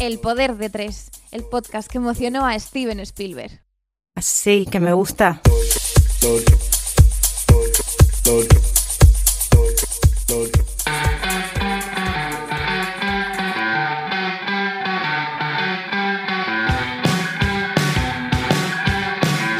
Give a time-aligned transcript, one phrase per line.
[0.00, 3.62] El poder de tres, el podcast que emocionó a Steven Spielberg.
[4.20, 5.40] Sí, que me gusta.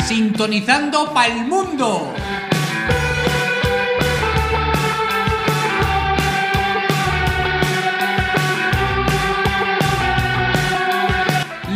[0.06, 2.11] Sintonizando pa'l mundo.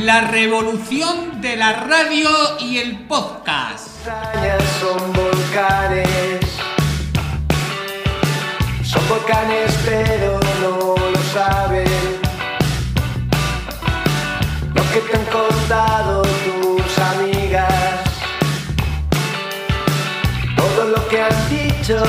[0.07, 3.89] La revolución de la radio y el podcast.
[4.79, 6.41] son volcanes.
[8.85, 11.89] Son volcanes, pero no lo saben.
[14.77, 18.05] Lo que te han contado tus amigas.
[20.57, 22.01] Todo lo que han dicho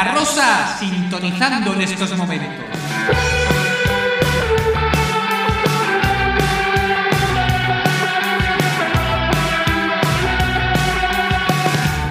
[0.00, 2.64] Ana Rosa sintonizando en estos momentos.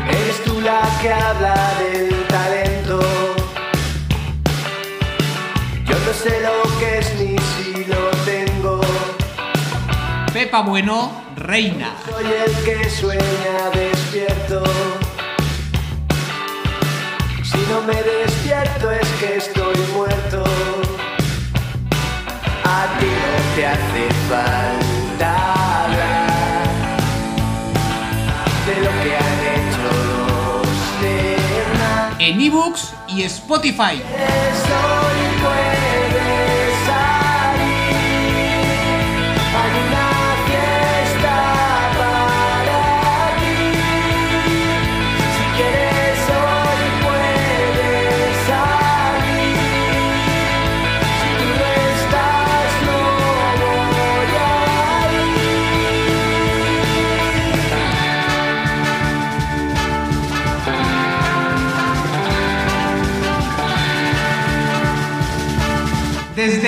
[0.07, 2.99] Eres tú la que habla del talento.
[5.83, 8.81] Yo no sé lo que es ni si lo tengo.
[10.31, 11.95] Pepa Bueno, reina.
[12.07, 14.88] Soy el que sueña despierto.
[17.69, 20.43] No me despierto es que estoy muerto.
[22.63, 26.67] A ti no te hace falta hablar
[28.65, 29.89] de lo que han hecho
[30.27, 32.15] los demás.
[32.17, 34.01] En ebooks y Spotify.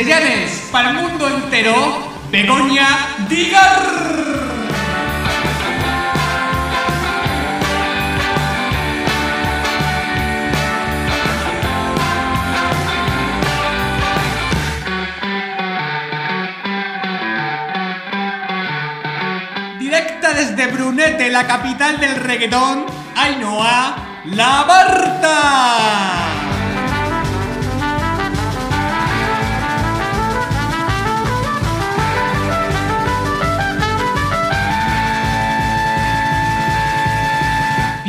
[0.02, 1.76] Desde Llanes para el mundo entero,
[2.32, 2.88] Begoña
[3.30, 3.70] Digar.
[19.78, 26.41] Directa desde Brunete, la capital del reggaetón, Ainhoa La Barta.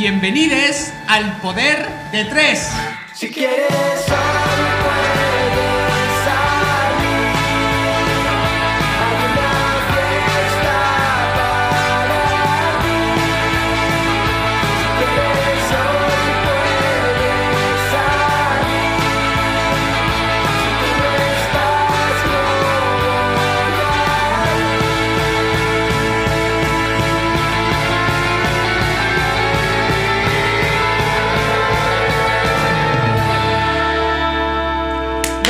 [0.03, 2.69] Bienvenidos al Poder de Tres.
[3.15, 3.71] Si quieres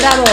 [0.02, 0.24] ¡Bravo!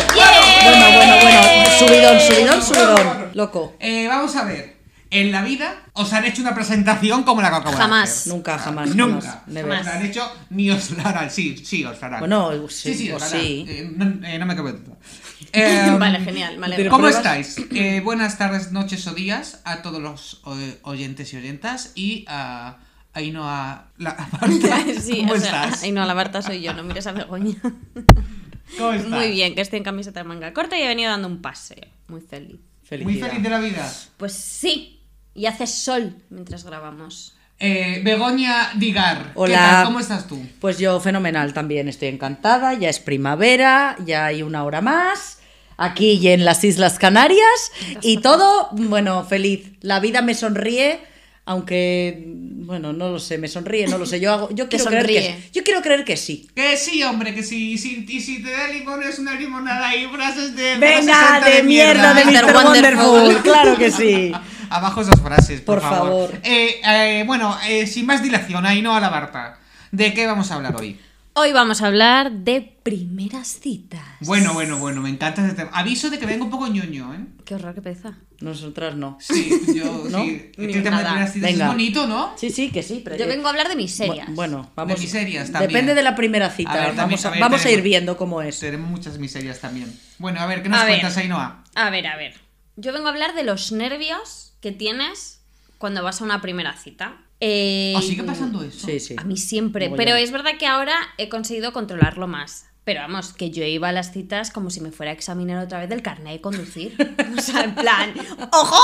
[0.64, 1.42] Bueno, bueno, bueno.
[1.78, 3.30] Subidón, subidón, subidón.
[3.36, 3.76] Loco.
[3.80, 4.80] Eh, vamos a ver.
[5.12, 8.10] En la vida os han hecho una presentación como la que acabo de Jamás.
[8.10, 8.34] hacer.
[8.34, 8.96] Nunca, jamás.
[8.96, 9.44] Nunca.
[9.48, 9.80] jamás.
[9.80, 11.32] Os la han hecho ni os la harán.
[11.32, 12.20] Sí, sí, os la harán.
[12.20, 13.42] Bueno, sí, sí, sí, os la harán.
[13.42, 13.66] sí.
[13.68, 14.96] Eh, no, eh, no me cabe duda.
[15.52, 16.76] Eh, Vale, genial, vale.
[16.90, 17.16] ¿Cómo pruebas?
[17.18, 17.56] estáis?
[17.72, 22.78] Eh, buenas tardes, noches o días a todos los eh, oyentes y oyentas y a
[23.14, 24.78] Ainhoa la Marta.
[25.02, 25.82] Sí, ¿Cómo o sea, estás?
[25.84, 27.56] Ay, no, la Barta soy yo, no mires a Begoña.
[28.78, 29.10] ¿Cómo estás?
[29.10, 31.88] Muy bien, que estoy en camiseta de manga corta y he venido dando un paseo.
[32.08, 32.60] Muy feliz.
[33.04, 33.92] Muy feliz de la vida.
[34.18, 35.02] Pues sí,
[35.36, 37.36] y hace sol mientras grabamos.
[37.60, 39.26] Eh, Begoña Digar.
[39.26, 39.58] ¿Qué Hola.
[39.58, 39.86] tal?
[39.86, 40.42] ¿Cómo estás tú?
[40.60, 45.40] Pues yo fenomenal también, estoy encantada, ya es primavera, ya hay una hora más,
[45.78, 49.74] aquí y en las Islas Canarias, y todo, bueno, feliz.
[49.82, 51.02] La vida me sonríe,
[51.50, 55.08] aunque, bueno, no lo sé, me sonríe, no lo sé, yo hago, yo quiero creer
[55.08, 56.48] que, yo quiero creer que sí.
[56.54, 57.72] Que sí, hombre, que sí.
[57.72, 60.78] Y si, y si te da limón es una limonada y frases de.
[60.78, 62.46] Venga, frases de mierda de Mr.
[62.46, 62.54] Mr.
[62.54, 63.04] Wonderful.
[63.04, 64.32] Wonderful, claro que sí.
[64.70, 66.40] Abajo esas frases, por, Por favor.
[66.44, 69.58] Eh, eh, bueno, eh, sin más dilación, ahí no a la Barta.
[69.92, 71.00] ¿De qué vamos a hablar hoy?
[71.42, 74.02] Hoy vamos a hablar de primeras citas.
[74.20, 75.72] Bueno, bueno, bueno, me encanta este tema.
[75.74, 77.20] Aviso de que vengo un poco ñoño, ¿eh?
[77.46, 78.18] Qué horror, qué peza.
[78.42, 79.18] Nosotras no.
[79.22, 80.22] Sí, yo ¿No?
[80.22, 80.52] sí.
[80.58, 81.66] Ni El tema de primeras citas Venga.
[81.68, 82.34] es bonito, ¿no?
[82.36, 83.00] Sí, sí, que sí.
[83.06, 84.28] Pero Yo vengo a hablar de miserias.
[84.28, 84.96] Bu- Bueno, vamos.
[84.96, 85.72] De miserias también.
[85.72, 86.74] Depende de la primera cita.
[86.74, 88.60] A ver, también- vamos a, a ver, vamos a ir viendo cómo es.
[88.60, 89.98] Tenemos muchas miserias también.
[90.18, 90.96] Bueno, a ver, ¿qué nos A ver.
[91.00, 91.64] cuentas, Ainhoa?
[91.74, 92.34] A ver, a ver.
[92.76, 95.40] Yo vengo a hablar de los nervios que tienes
[95.78, 97.16] cuando vas a una primera cita.
[97.40, 98.86] Eh, ¿O sigue pasando eso?
[98.88, 99.16] Sí, sí.
[99.18, 102.66] A mí siempre, pero es verdad que ahora he conseguido controlarlo más.
[102.86, 105.78] Pero vamos, que yo iba a las citas como si me fuera a examinar otra
[105.78, 106.96] vez del carnet de conducir.
[107.38, 108.14] O sea, en plan,
[108.52, 108.78] ¡ojo!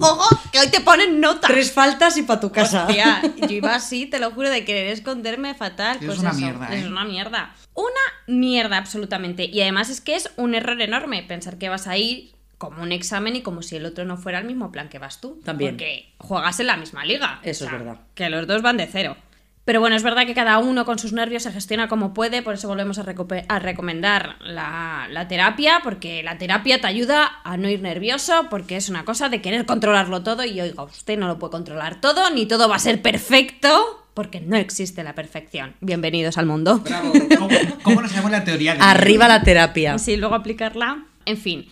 [0.00, 0.40] ¡ojo!
[0.50, 1.46] Que hoy te ponen nota.
[1.46, 2.86] Tres faltas y para tu casa.
[2.86, 5.98] Hostia, yo iba así, te lo juro, de querer esconderme fatal.
[6.00, 6.80] Es pues una eso, mierda, ¿eh?
[6.80, 7.54] Es una mierda.
[7.74, 7.86] Una
[8.26, 9.44] mierda, absolutamente.
[9.44, 12.32] Y además es que es un error enorme pensar que vas a ir
[12.62, 15.20] como un examen y como si el otro no fuera el mismo plan que vas
[15.20, 15.40] tú.
[15.44, 15.72] También.
[15.72, 17.40] Porque juegas en la misma liga.
[17.42, 17.96] Eso es verdad.
[18.14, 19.16] Que los dos van de cero.
[19.64, 22.54] Pero bueno, es verdad que cada uno con sus nervios se gestiona como puede, por
[22.54, 23.04] eso volvemos a,
[23.48, 28.76] a recomendar la, la terapia, porque la terapia te ayuda a no ir nervioso, porque
[28.76, 32.30] es una cosa de querer controlarlo todo y oiga, usted no lo puede controlar todo,
[32.30, 35.74] ni todo va a ser perfecto, porque no existe la perfección.
[35.80, 36.78] Bienvenidos al mundo.
[36.80, 37.12] Bravo.
[37.38, 38.74] ¿Cómo, cómo nos la teoría?
[38.74, 39.98] de- Arriba la terapia.
[39.98, 41.04] Sí, luego aplicarla.
[41.24, 41.68] En fin.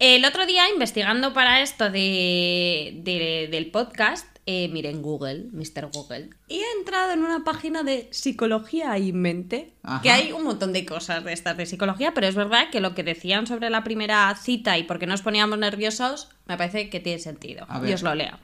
[0.00, 5.90] El otro día, investigando para esto de, de- del podcast, eh, miré en Google, Mr.
[5.92, 10.00] Google, y he entrado en una página de psicología y mente, Ajá.
[10.02, 12.94] que hay un montón de cosas de estas de psicología, pero es verdad que lo
[12.94, 16.98] que decían sobre la primera cita y por qué nos poníamos nerviosos, me parece que
[17.00, 17.66] tiene sentido.
[17.86, 18.38] Y os lo leo.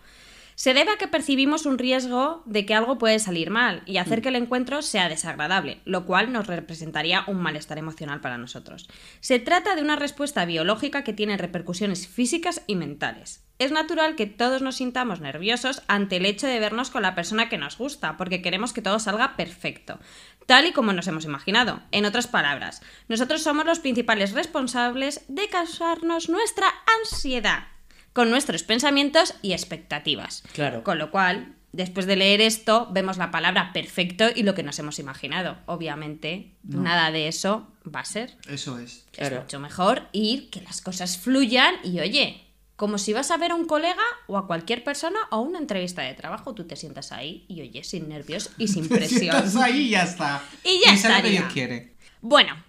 [0.57, 4.23] Se debe a que percibimos un riesgo de que algo puede salir mal y hacer
[4.23, 8.89] que el encuentro sea desagradable, lo cual nos representaría un malestar emocional para nosotros.
[9.21, 13.45] Se trata de una respuesta biológica que tiene repercusiones físicas y mentales.
[13.59, 17.51] Es natural que todos nos sintamos nerviosos ante el hecho de vernos con la persona
[17.51, 19.99] que nos gusta, porque queremos que todo salga perfecto,
[20.47, 21.83] tal y como nos hemos imaginado.
[21.91, 26.67] En otras palabras, nosotros somos los principales responsables de causarnos nuestra
[26.99, 27.76] ansiedad
[28.17, 30.43] con nuestros pensamientos y expectativas.
[30.55, 30.83] Claro.
[30.83, 34.79] Con lo cual, después de leer esto, vemos la palabra perfecto y lo que nos
[34.79, 35.59] hemos imaginado.
[35.67, 38.39] Obviamente, nada de eso va a ser.
[38.49, 39.05] Eso es.
[39.13, 39.37] Claro.
[39.37, 42.43] Es mucho mejor ir, que las cosas fluyan y oye,
[42.77, 46.01] como si vas a ver a un colega o a cualquier persona o una entrevista
[46.01, 49.21] de trabajo, tú te sientas ahí y oye, sin nervios y sin Te presión.
[49.21, 50.43] sientas ahí y ya está.
[50.65, 51.41] Y ya Eso es lo que estaría.
[51.41, 51.97] Dios quiere.
[52.23, 52.65] Bueno,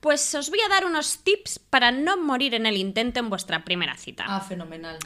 [0.00, 3.64] pues os voy a dar unos tips para no morir en el intento en vuestra
[3.64, 4.24] primera cita.
[4.26, 4.98] Ah, fenomenal.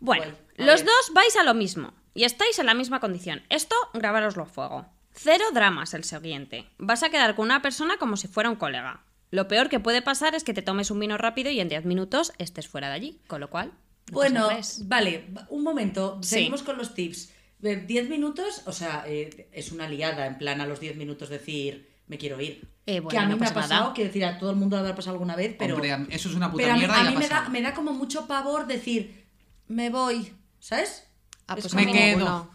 [0.00, 0.24] Bueno,
[0.56, 0.86] los ver.
[0.86, 3.42] dos vais a lo mismo y estáis en la misma condición.
[3.48, 4.86] Esto, grabároslo a fuego.
[5.12, 6.68] Cero dramas el siguiente.
[6.78, 9.02] Vas a quedar con una persona como si fuera un colega.
[9.30, 11.84] Lo peor que puede pasar es que te tomes un vino rápido y en 10
[11.84, 13.20] minutos estés fuera de allí.
[13.26, 13.72] Con lo cual,
[14.10, 14.48] no Bueno,
[14.84, 16.18] vale, un momento.
[16.22, 16.30] Sí.
[16.36, 17.32] Seguimos con los tips.
[17.62, 21.28] Eh, Diez minutos, o sea, eh, es una liada, en plan a los diez minutos
[21.28, 22.66] decir, me quiero ir.
[22.86, 23.94] Eh, bueno, que a mí no me ha pasa pasado, nada.
[23.94, 26.34] quiero decir, a todo el mundo le habrá pasado alguna vez, pero, Hombre, eso es
[26.34, 28.26] una puta pero a mí, mierda a mí ha me, da, me da como mucho
[28.26, 29.26] pavor decir,
[29.68, 31.04] me voy, ¿sabes?
[31.46, 32.50] Ah, Es pues Me quedo.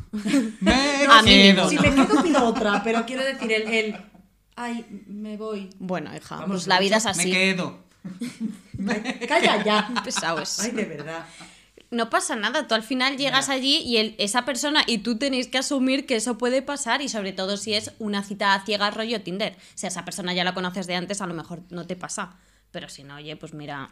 [0.59, 1.69] Me A mí quedo.
[1.69, 3.95] Si me quedo pido otra, pero quiero decir el, el
[4.55, 5.69] ay, me voy.
[5.79, 7.31] Bueno, hija, Vamos, pues la vida es Me así.
[7.31, 7.79] quedo.
[9.27, 9.89] Calla ya.
[10.03, 10.59] Pesado es.
[10.59, 11.25] Ay, de verdad.
[11.94, 15.48] No pasa nada, tú al final llegas allí y el- esa persona y tú tenéis
[15.48, 18.94] que asumir que eso puede pasar y sobre todo si es una cita a ciegas
[18.95, 19.56] rollo Tinder.
[19.75, 22.36] Si a esa persona ya la conoces de antes, a lo mejor no te pasa.
[22.72, 23.90] Pero si no, oye, pues mira,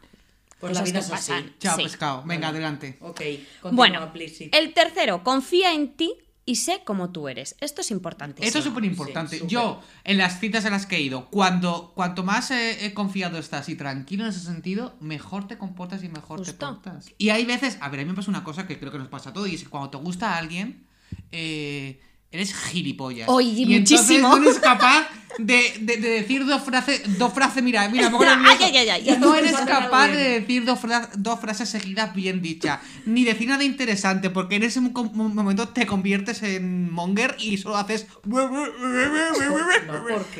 [0.60, 1.32] Pues la vida es así.
[1.32, 1.56] pasan.
[1.60, 1.84] Chao, Sí.
[1.84, 2.24] pescado.
[2.26, 2.98] Venga, adelante.
[3.02, 3.22] Ok,
[3.62, 4.50] continúa, Bueno, please, sí.
[4.54, 6.14] el tercero, confía en ti
[6.46, 7.56] y sé cómo tú eres.
[7.60, 8.46] Esto es importante.
[8.46, 9.40] Esto es súper importante.
[9.40, 9.46] sí.
[9.48, 13.38] Yo, en las citas en las que he ido, cuando cuanto más eh, he confiado
[13.38, 17.12] estás y tranquilo en ese sentido, mejor te comportas y mejor te portas.
[17.18, 19.08] Y hay veces, a ver, a mí me pasa una cosa que creo que nos
[19.08, 20.88] pasa a todos, y es que cuando te gusta a alguien,
[21.32, 23.28] eh, eres gilipollas.
[23.30, 23.76] Oy, y muchísimo.
[23.78, 25.08] entonces no eres capaz
[25.38, 28.90] de, de- de decir dos frases, dos frases, mira, mira, me pongo Ay, ay, ay,
[28.90, 29.18] ay.
[29.20, 33.64] No eres capaz de decir dos, fra- dos frases seguidas bien dichas, ni decir nada
[33.64, 38.08] interesante, porque en ese mo- momento te conviertes en monger y solo haces...
[38.26, 38.46] No.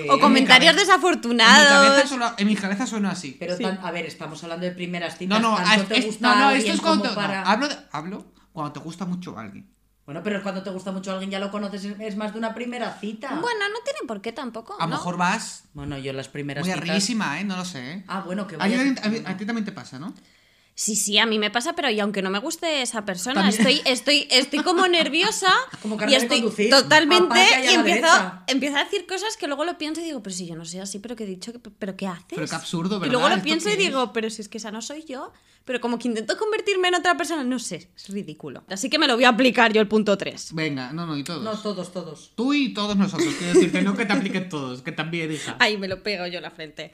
[0.10, 2.10] O comentarios En mi cabeza desafortunados.
[2.10, 3.36] solo- en mi cabeza suena así.
[3.40, 5.42] Pero, tan- a ver, estamos hablando de primeras No, citas.
[5.42, 7.78] no, tanto es- te es- gusta no, no, esto es cuando no, para- hablo, de-
[7.92, 9.71] hablo cuando te gusta mucho alguien.
[10.06, 12.54] Bueno, pero cuando te gusta mucho alguien ya lo conoces, es- es más de una
[12.54, 13.30] primera cita.
[13.40, 14.76] Bueno, no tiene por qué tampoco.
[14.80, 14.96] A lo ¿no?
[14.98, 16.82] mejor vas Bueno, yo las primeras muy citas...
[16.90, 17.44] arribísima, ¿eh?
[17.44, 17.92] No lo sé.
[17.94, 18.04] ¿eh?
[18.08, 18.82] Ah, bueno, que a, ti, vayas...
[19.06, 20.14] a ti- a ti también te pasa, ¿no?
[20.82, 23.60] Sí, sí, a mí me pasa, pero y aunque no me guste esa persona, También.
[23.68, 26.72] estoy, estoy, estoy como nerviosa Como y estoy conducir.
[26.72, 28.08] totalmente y empiezo,
[28.48, 30.80] empiezo a decir cosas que luego lo pienso y digo, pero si yo no soy
[30.80, 32.24] así, pero que he dicho, que, pero ¿qué haces?
[32.30, 33.12] Pero qué absurdo, Y ¿verdad?
[33.12, 33.78] luego lo ¿Esto pienso y es?
[33.78, 35.32] digo, pero si es que esa no soy yo,
[35.66, 38.64] pero como que intento convertirme en otra persona, no sé, es ridículo.
[38.68, 40.56] Así que me lo voy a aplicar yo el punto 3.
[40.56, 41.44] Venga, no, no, y todos.
[41.44, 42.32] No, todos, todos.
[42.34, 43.32] Tú y todos nosotros.
[43.38, 45.58] Quiero decir que no que te apliquen todos, que también, hija.
[45.60, 46.92] Ahí me lo pego yo en la frente.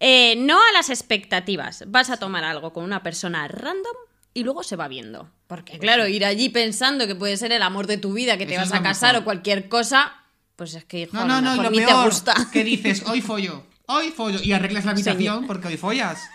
[0.00, 1.84] Eh, no a las expectativas.
[1.88, 3.96] Vas a tomar algo con una persona random
[4.34, 5.30] y luego se va viendo.
[5.46, 8.54] Porque claro, ir allí pensando que puede ser el amor de tu vida, que te
[8.54, 9.22] Eso vas a casar mejor.
[9.22, 10.12] o cualquier cosa,
[10.56, 12.34] pues es que hijo, No, no, lo no, lo ni te gusta.
[12.52, 16.28] que dices, hoy follo, hoy follo, y arreglas la habitación porque hoy follas.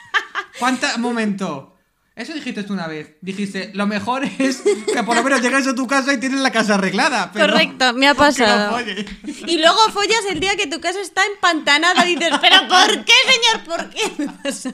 [0.60, 0.98] ¿Cuánta?
[0.98, 1.73] Momento.
[2.16, 3.16] Eso dijiste tú una vez.
[3.22, 6.52] Dijiste, lo mejor es que por lo menos llegues a tu casa y tienes la
[6.52, 7.32] casa arreglada.
[7.34, 8.78] pero Correcto, me ha no pasado.
[9.48, 13.14] Y luego follas el día que tu casa está empantanada y dices, pero ¿por qué,
[13.26, 13.66] señor?
[13.66, 14.12] ¿Por qué?
[14.20, 14.74] me pasa?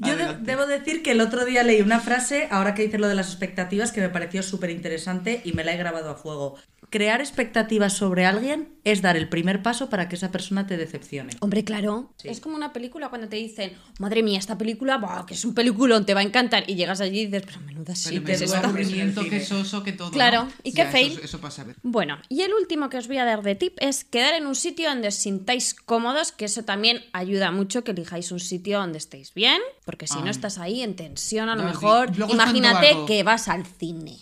[0.00, 3.06] Yo de- debo decir que el otro día leí una frase, ahora que dices lo
[3.08, 6.56] de las expectativas, que me pareció súper interesante y me la he grabado a fuego.
[6.88, 11.34] Crear expectativas sobre alguien es dar el primer paso para que esa persona te decepcione.
[11.38, 12.12] Hombre, claro.
[12.16, 12.28] Sí.
[12.28, 16.04] Es como una película cuando te dicen, madre mía, esta película, que es un peliculón,
[16.04, 16.64] te va a encantar.
[16.68, 18.66] Y llegas allí y dices, pero menuda sí, Pero ¿qué es menudo esto?".
[18.68, 19.40] aburrimiento, cine.
[19.44, 20.10] soso, que todo.
[20.10, 20.52] Claro, ¿no?
[20.64, 21.12] y qué fail.
[21.12, 21.80] Eso, eso pasa a veces.
[21.84, 24.54] Bueno, y el último que os voy a dar de tip es quedar en un
[24.54, 28.98] sitio donde os sintáis cómodos, que eso también ayuda mucho que elijáis un sitio donde
[28.98, 30.30] estéis bien, porque si no Ah.
[30.30, 32.22] estás ahí en tensión, a lo No, mejor, sí.
[32.28, 34.16] Imagínate que vas al cine.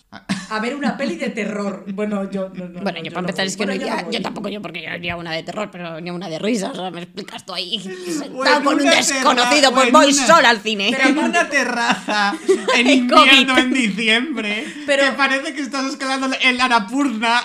[0.51, 1.85] A ver una peli de terror.
[1.93, 3.49] Bueno, yo no, no, Bueno, no, yo para no empezar voy.
[3.49, 4.15] es que Bueno, no yo iría- voy.
[4.15, 6.81] yo tampoco yo porque yo iría una de terror, pero ni una de risas, o
[6.81, 10.61] sea, me explicas tú ahí sentado O en con un desconocido, pues voy sola al
[10.61, 10.89] cine.
[10.91, 12.35] Pero en una terraza,
[12.77, 17.43] en invierno, en diciembre, Pero- que parece que estás escalando el Arapurna.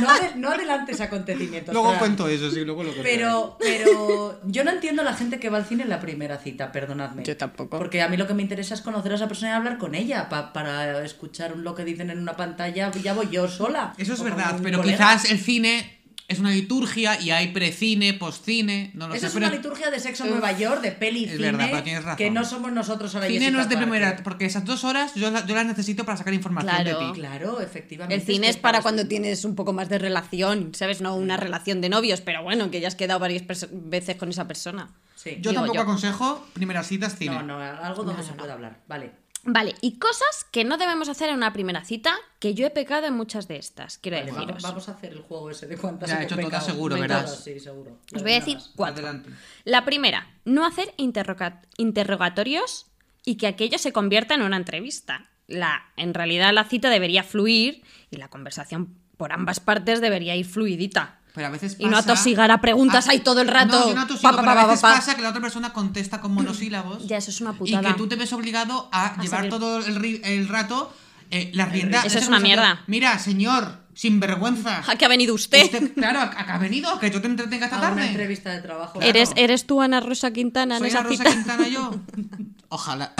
[0.00, 1.74] No, no adelantes acontecimientos.
[1.74, 3.02] luego cuento eso, sí, luego lo cuento.
[3.10, 6.70] Pero, pero yo no entiendo la gente que va al cine en la primera cita,
[6.72, 7.24] perdonadme.
[7.24, 7.76] Yo tampoco.
[7.78, 9.94] Porque a mí lo que me interesa es conocer a esa persona y hablar con
[9.94, 10.28] ella.
[10.28, 13.94] pa- para escuchar lo que dicen en una pantalla, ya voy yo sola.
[13.98, 14.96] Eso es verdad, pero colega.
[14.96, 15.99] quizás el cine
[16.30, 19.26] es una liturgia y hay precine, postcine, no lo Eso sé.
[19.26, 21.82] es pero una liturgia de sexo en Nueva York, de peli Es cine, verdad, pero
[21.82, 22.16] tienes razón.
[22.16, 23.90] que no somos nosotros ahora cine no es de Parker.
[23.90, 26.98] primera, porque esas dos horas yo, yo las necesito para sacar información Claro.
[27.00, 27.20] de ti.
[27.20, 28.14] Claro, efectivamente.
[28.14, 31.00] El cine que es para cuando tienes un poco más de relación, ¿sabes?
[31.00, 34.46] No una relación de novios, pero bueno, que ya has quedado varias veces con esa
[34.48, 34.90] persona.
[35.16, 35.32] Sí.
[35.40, 35.80] Yo Digo tampoco yo.
[35.82, 37.34] aconsejo primeras citas cine.
[37.34, 38.78] No, no, algo donde se pueda hablar.
[38.88, 39.10] Vale.
[39.42, 43.06] Vale, y cosas que no debemos hacer en una primera cita, que yo he pecado
[43.06, 44.48] en muchas de estas, quiero Vale, deciros.
[44.48, 46.66] vamos, vamos a hacer el juego ese de cuántas Ya, hemos hecho todas pecado.
[46.66, 47.98] seguro, todas, Sí, seguro.
[48.14, 49.02] Os voy a decir cuatro.
[49.06, 49.30] Adelante.
[49.64, 52.86] La primera, no hacer interroga- interrogatorios
[53.24, 55.30] y que aquello se convierta en una entrevista.
[55.46, 60.46] La, en realidad la cita debería fluir y la conversación por ambas partes debería ir
[60.46, 61.19] fluidita.
[61.34, 63.78] Pero a veces Y no pasa- atosigar a preguntas ahí todo el rato.
[63.78, 64.94] No, yo no atosigo, Pa, pa, pero pa, a pa, veces pa.
[64.94, 67.06] pasa que la otra persona contesta con monosílabos.
[67.06, 69.50] Ya, eso es una Y que tú te ves obligado a, llevar seguir.
[69.50, 70.92] todo el, ri- el rato
[71.30, 72.02] eh, la rienda.
[72.04, 72.82] Eso es una mierda.
[72.88, 74.82] Mira, señor, sinvergüenza.
[74.90, 75.62] ¿A qué ha venido usted?
[75.64, 76.98] Usted, claro, ¿a qué ha venido?
[76.98, 78.06] ¿Que yo te entretenga esta A una tarde?
[78.08, 78.94] entrevista de trabajo.
[78.94, 79.06] Claro.
[79.08, 81.30] ¿Eres, ¿Eres tú Ana Rosa Quintana en ¿Soy esa la Rosa cita?
[81.32, 81.94] Quintana yo?
[82.68, 83.12] Ojalá.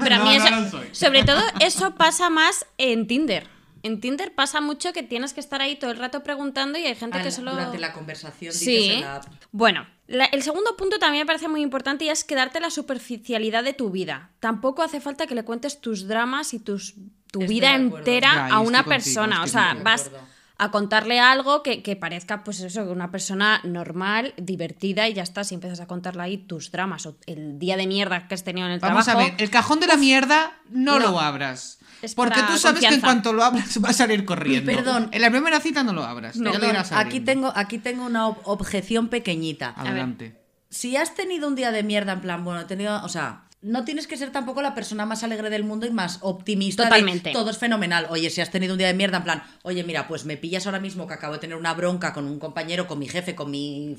[0.00, 0.88] Pero a mí no eso, lo soy.
[0.92, 3.46] sobre todo eso pasa más en Tinder.
[3.84, 6.94] En Tinder pasa mucho que tienes que estar ahí todo el rato preguntando y hay
[6.96, 7.52] gente que solo...
[7.52, 8.90] Durante la conversación dices Sí.
[8.94, 9.26] en la app.
[9.52, 13.62] Bueno, la- el segundo punto también me parece muy importante y es quedarte la superficialidad
[13.62, 14.30] de tu vida.
[14.40, 16.94] Tampoco hace falta que le cuentes tus dramas y tus,
[17.30, 19.42] tu Estoy vida entera Ya, a una contigo, persona.
[19.42, 20.10] O sea, vas
[20.56, 25.44] a contarle algo que, que parezca, pues eso, una persona normal, divertida y ya está.
[25.44, 28.66] Si empiezas a contarle ahí tus dramas o el día de mierda que has tenido
[28.66, 29.26] en el Vamos trabajo...
[29.26, 31.10] a ver, el cajón de la mierda no, no.
[31.10, 31.80] lo abras.
[32.04, 34.70] Es Porque tú sabes que en cuanto lo abras va a salir corriendo.
[34.72, 35.08] Perdón.
[35.12, 36.36] En la primera cita no lo abras.
[36.36, 39.74] lo Perdón, irás aquí tengo, aquí tengo una ob- objeción pequeñita.
[39.76, 40.40] Adelante.
[40.70, 43.84] Si has tenido un día de mierda, en plan, bueno, he tenido, o sea, no
[43.84, 46.82] tienes que ser tampoco la persona más alegre del mundo y más optimista.
[46.82, 47.32] de, Totalmente.
[47.32, 48.06] todo es fenomenal.
[48.10, 50.66] Oye, si has tenido un día de mierda, en plan, oye, mira, pues me pillas
[50.66, 53.50] ahora mismo que acabo de tener una bronca con un compañero, con mi jefe, con
[53.50, 53.96] mi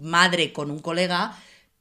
[0.00, 1.34] madre, con un colega.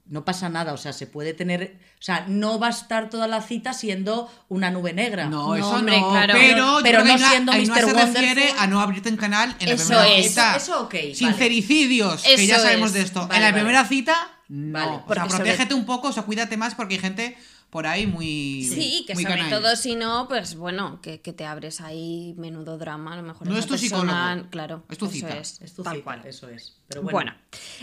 [0.09, 3.27] No pasa nada, o sea, se puede tener, o sea, no va a estar toda
[3.27, 5.25] la cita siendo una nube negra.
[5.25, 6.09] No, No, eso hombre, no.
[6.11, 6.33] claro.
[6.37, 7.65] Pero, Pero no siendo Mr.
[7.85, 10.27] se refiere a no abrirte en canal en la Eso primera es.
[10.29, 10.55] cita.
[10.55, 11.15] Eso- eso ok, vale.
[11.15, 12.93] Sincericidios, que ya sabemos es.
[12.93, 13.21] de esto.
[13.27, 13.53] Vale, en la vale.
[13.61, 14.15] primera cita,
[14.47, 14.71] no.
[14.79, 17.37] Vale, o sea, sobre- protégete un poco, o sea, cuídate más porque hay gente
[17.69, 18.63] por ahí muy.
[18.63, 19.59] Sí, que muy sobre canalla.
[19.61, 23.47] todo si no, pues bueno, que, que te abres ahí menudo drama, a lo mejor
[23.47, 25.37] No es tu persona- psicólogo, claro, es tu eso cita.
[25.37, 26.21] es, Es tu tal cita, cual.
[26.25, 26.77] eso es.
[26.87, 27.15] Pero Bueno.
[27.17, 27.33] bueno,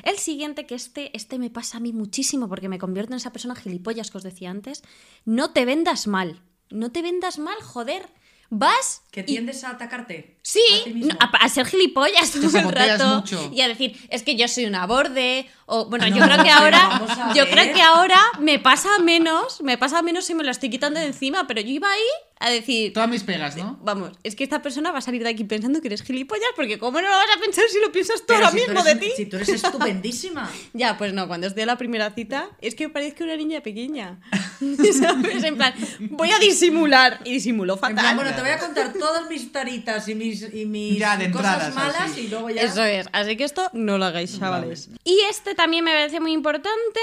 [0.04, 3.32] el siguiente que este, este me pasa a mí muchísimo porque me convierto en esa
[3.32, 4.82] persona gilipollas que os decía antes,
[5.24, 8.08] no te vendas mal, no te vendas mal, joder.
[8.50, 10.38] Vas Que y- tiendes a atacarte.
[10.42, 11.12] Sí, a ti mismo.
[11.12, 13.50] no, a, a ser gilipollas todo el rato mucho.
[13.54, 16.50] y a decir, es que yo soy una borde o bueno, No, yo creo que
[16.50, 17.02] ahora
[17.34, 17.50] yo ver.
[17.54, 21.06] creo que ahora me pasa menos, me pasa menos si me lo estoy quitando de
[21.06, 22.02] encima, pero yo iba ahí
[22.46, 23.78] a decir, Todas mis pegas, ¿no?
[23.82, 26.78] vamos, es que esta persona va a salir de aquí pensando que eres gilipollas porque
[26.78, 28.80] cómo no lo vas a pensar si lo piensas tú Pero ahora si tú mismo
[28.86, 29.12] eres- de ti.
[29.16, 30.50] Si tú eres estupendísima.
[30.74, 34.20] Ya, pues no, cuando estoy a la primera cita es que parezco una niña pequeña.
[34.60, 35.42] ¿Sabes?
[35.44, 35.74] En plan,
[36.10, 37.94] voy a disimular y disimulo En fatal.
[37.96, 41.30] plan, bueno, te voy a contar todas mis taritas y mis, y mis Ya, de
[41.30, 42.22] cosas entradas, malas así.
[42.22, 42.62] y luego ya.
[42.62, 44.88] Eso es, así que esto no lo hagáis, chavales.
[45.04, 47.00] Y este también me parece muy importante.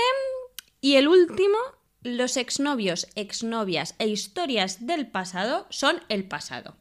[0.82, 1.58] Y el último,
[2.02, 6.78] los exnovios, exnovias e historias del pasado son el pasado.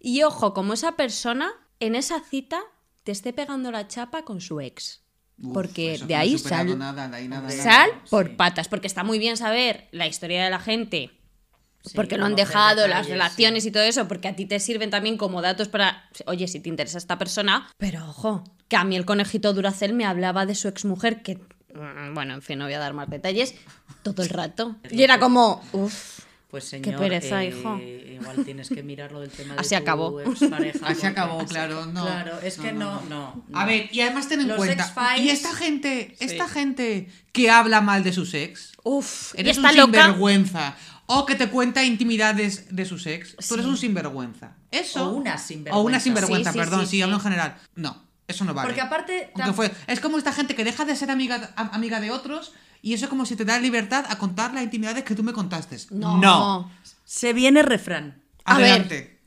[0.00, 2.60] Y ojo, como esa persona en esa cita
[3.04, 5.02] te esté pegando la chapa con su ex.
[5.38, 7.62] Uf, porque de ahí sal, nada, de ahí nada, nada.
[7.62, 8.34] sal por sí.
[8.34, 11.10] patas, porque está muy bien saber la historia de la gente,
[11.84, 14.88] Sí, porque lo han dejado, las relaciones y todo eso, porque a ti te sirven
[14.88, 18.96] también como datos para, oye, si te interesa esta persona, pero ojo, que a mí
[18.96, 21.40] el conejito Duracel me hablaba de su exmujer, que,
[22.12, 23.54] bueno, en fin, no voy a dar más detalles,
[24.02, 24.76] todo el rato.
[24.90, 27.78] Y era como, uff, Pues señor, pereza, eh, hijo.
[27.78, 30.20] Igual tienes que mirar lo del tema de Así tu acabó.
[30.20, 32.04] expareja, Así acabó, claro, no.
[32.06, 33.44] Claro, es que no, no.
[33.48, 33.58] no.
[33.58, 34.92] A ver, y además ten en Los cuenta.
[35.18, 39.74] Y esta gente, esta gente que habla mal de sus ex, uff, eres un loca.
[40.04, 40.76] sinvergüenza.
[41.06, 43.36] O que te cuenta intimidades de sus ex.
[43.46, 44.56] Tú eres un sinvergüenza.
[44.70, 45.10] Eso.
[45.10, 45.78] O una sinvergüenza.
[45.78, 47.02] O una sinvergüenza, Sí, sí, perdón, sí, sí, sí.
[47.02, 47.56] hablo en general.
[47.74, 48.66] No, eso no vale.
[48.68, 49.30] Porque aparte.
[49.34, 52.10] Aunque tam- fue- es como esta gente que deja de ser amiga, a- amiga de
[52.10, 52.52] otros
[52.82, 55.32] y eso es como si te da libertad a contar las intimidades que tú me
[55.32, 55.76] contaste.
[55.90, 56.70] No.
[57.04, 58.22] Se viene refrán.
[58.44, 58.70] A ver.
[58.70, 59.18] Adelante.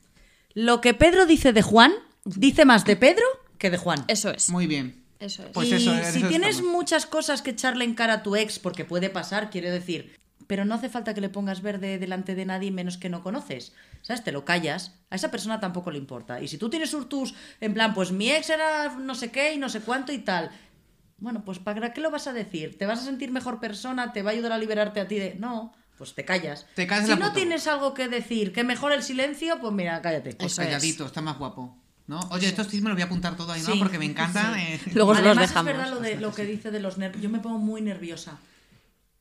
[0.54, 1.92] Lo que Pedro dice de Juan,
[2.24, 3.24] dice más de Pedro
[3.58, 4.04] que de Juan.
[4.08, 5.04] Eso es, Muy bien.
[5.20, 5.50] eso es.
[5.52, 6.72] Pues y eso, si eso tienes estamos.
[6.72, 10.16] muchas cosas que echarle en cara a tu ex, porque puede pasar, quiero decir,
[10.48, 13.72] pero no hace falta que le pongas verde delante de nadie menos que no conoces.
[14.02, 14.24] ¿Sabes?
[14.24, 14.94] Te lo callas.
[15.10, 16.40] A esa persona tampoco le importa.
[16.40, 19.58] Y si tú tienes tus, en plan, pues mi ex era no sé qué y
[19.58, 20.50] no sé cuánto y tal.
[21.18, 22.78] Bueno, pues ¿para qué lo vas a decir?
[22.78, 24.12] ¿Te vas a sentir mejor persona?
[24.12, 25.34] ¿Te va a ayudar a liberarte a ti de.?
[25.38, 26.64] No, pues te callas.
[26.74, 29.72] Te callas si la no puta tienes algo que decir, que mejore el silencio, pues
[29.74, 30.34] mira, cállate.
[30.34, 30.68] Pues Eso es.
[30.68, 31.76] calladito, está más guapo.
[32.06, 32.20] ¿No?
[32.30, 33.72] Oye, esto sí me lo voy a apuntar todo ahí, ¿no?
[33.72, 34.54] Sí, Porque me encanta.
[34.54, 34.60] sí.
[34.60, 34.80] eh.
[34.94, 35.70] Luego os los Además, dejamos.
[35.72, 37.22] es verdad lo, de, lo que dice de los nervios.
[37.22, 38.38] Yo me pongo muy nerviosa.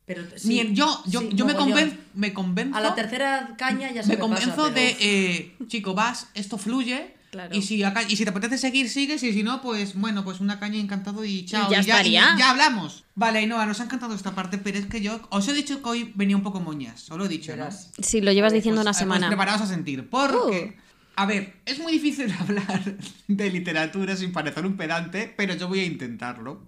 [0.08, 1.78] Pero sí, Bien, yo, yo, sí, yo me, mogollón.
[1.78, 2.78] conven- me convenzo.
[2.78, 6.30] A la tercera caña ya se me me, convenzo pasa, de, pero- eh, chico, vas,
[6.34, 7.14] esto fluye.
[7.30, 7.54] Claro.
[7.54, 9.22] Y, si acá, y si te apetece seguir, sigues.
[9.22, 11.68] Y si no, pues bueno, pues una caña encantado y chao.
[11.70, 12.36] Y ya estaría.
[12.36, 13.04] y ya hablamos.
[13.16, 15.90] Vale, Ainhoa, nos ha encantado esta parte, pero es que yo os he dicho que
[15.90, 17.12] hoy venía un poco moñas.
[17.12, 17.68] Os lo he dicho, ¿no?
[18.02, 19.28] Sí, lo llevas diciendo Pues, una eh, pues semana.
[19.28, 20.10] preparaos a sentir.
[20.10, 20.78] Porque,
[21.18, 22.96] a ver, es muy difícil hablar
[23.28, 26.62] de literatura sin parecer un pedante, pero yo voy a intentarlo.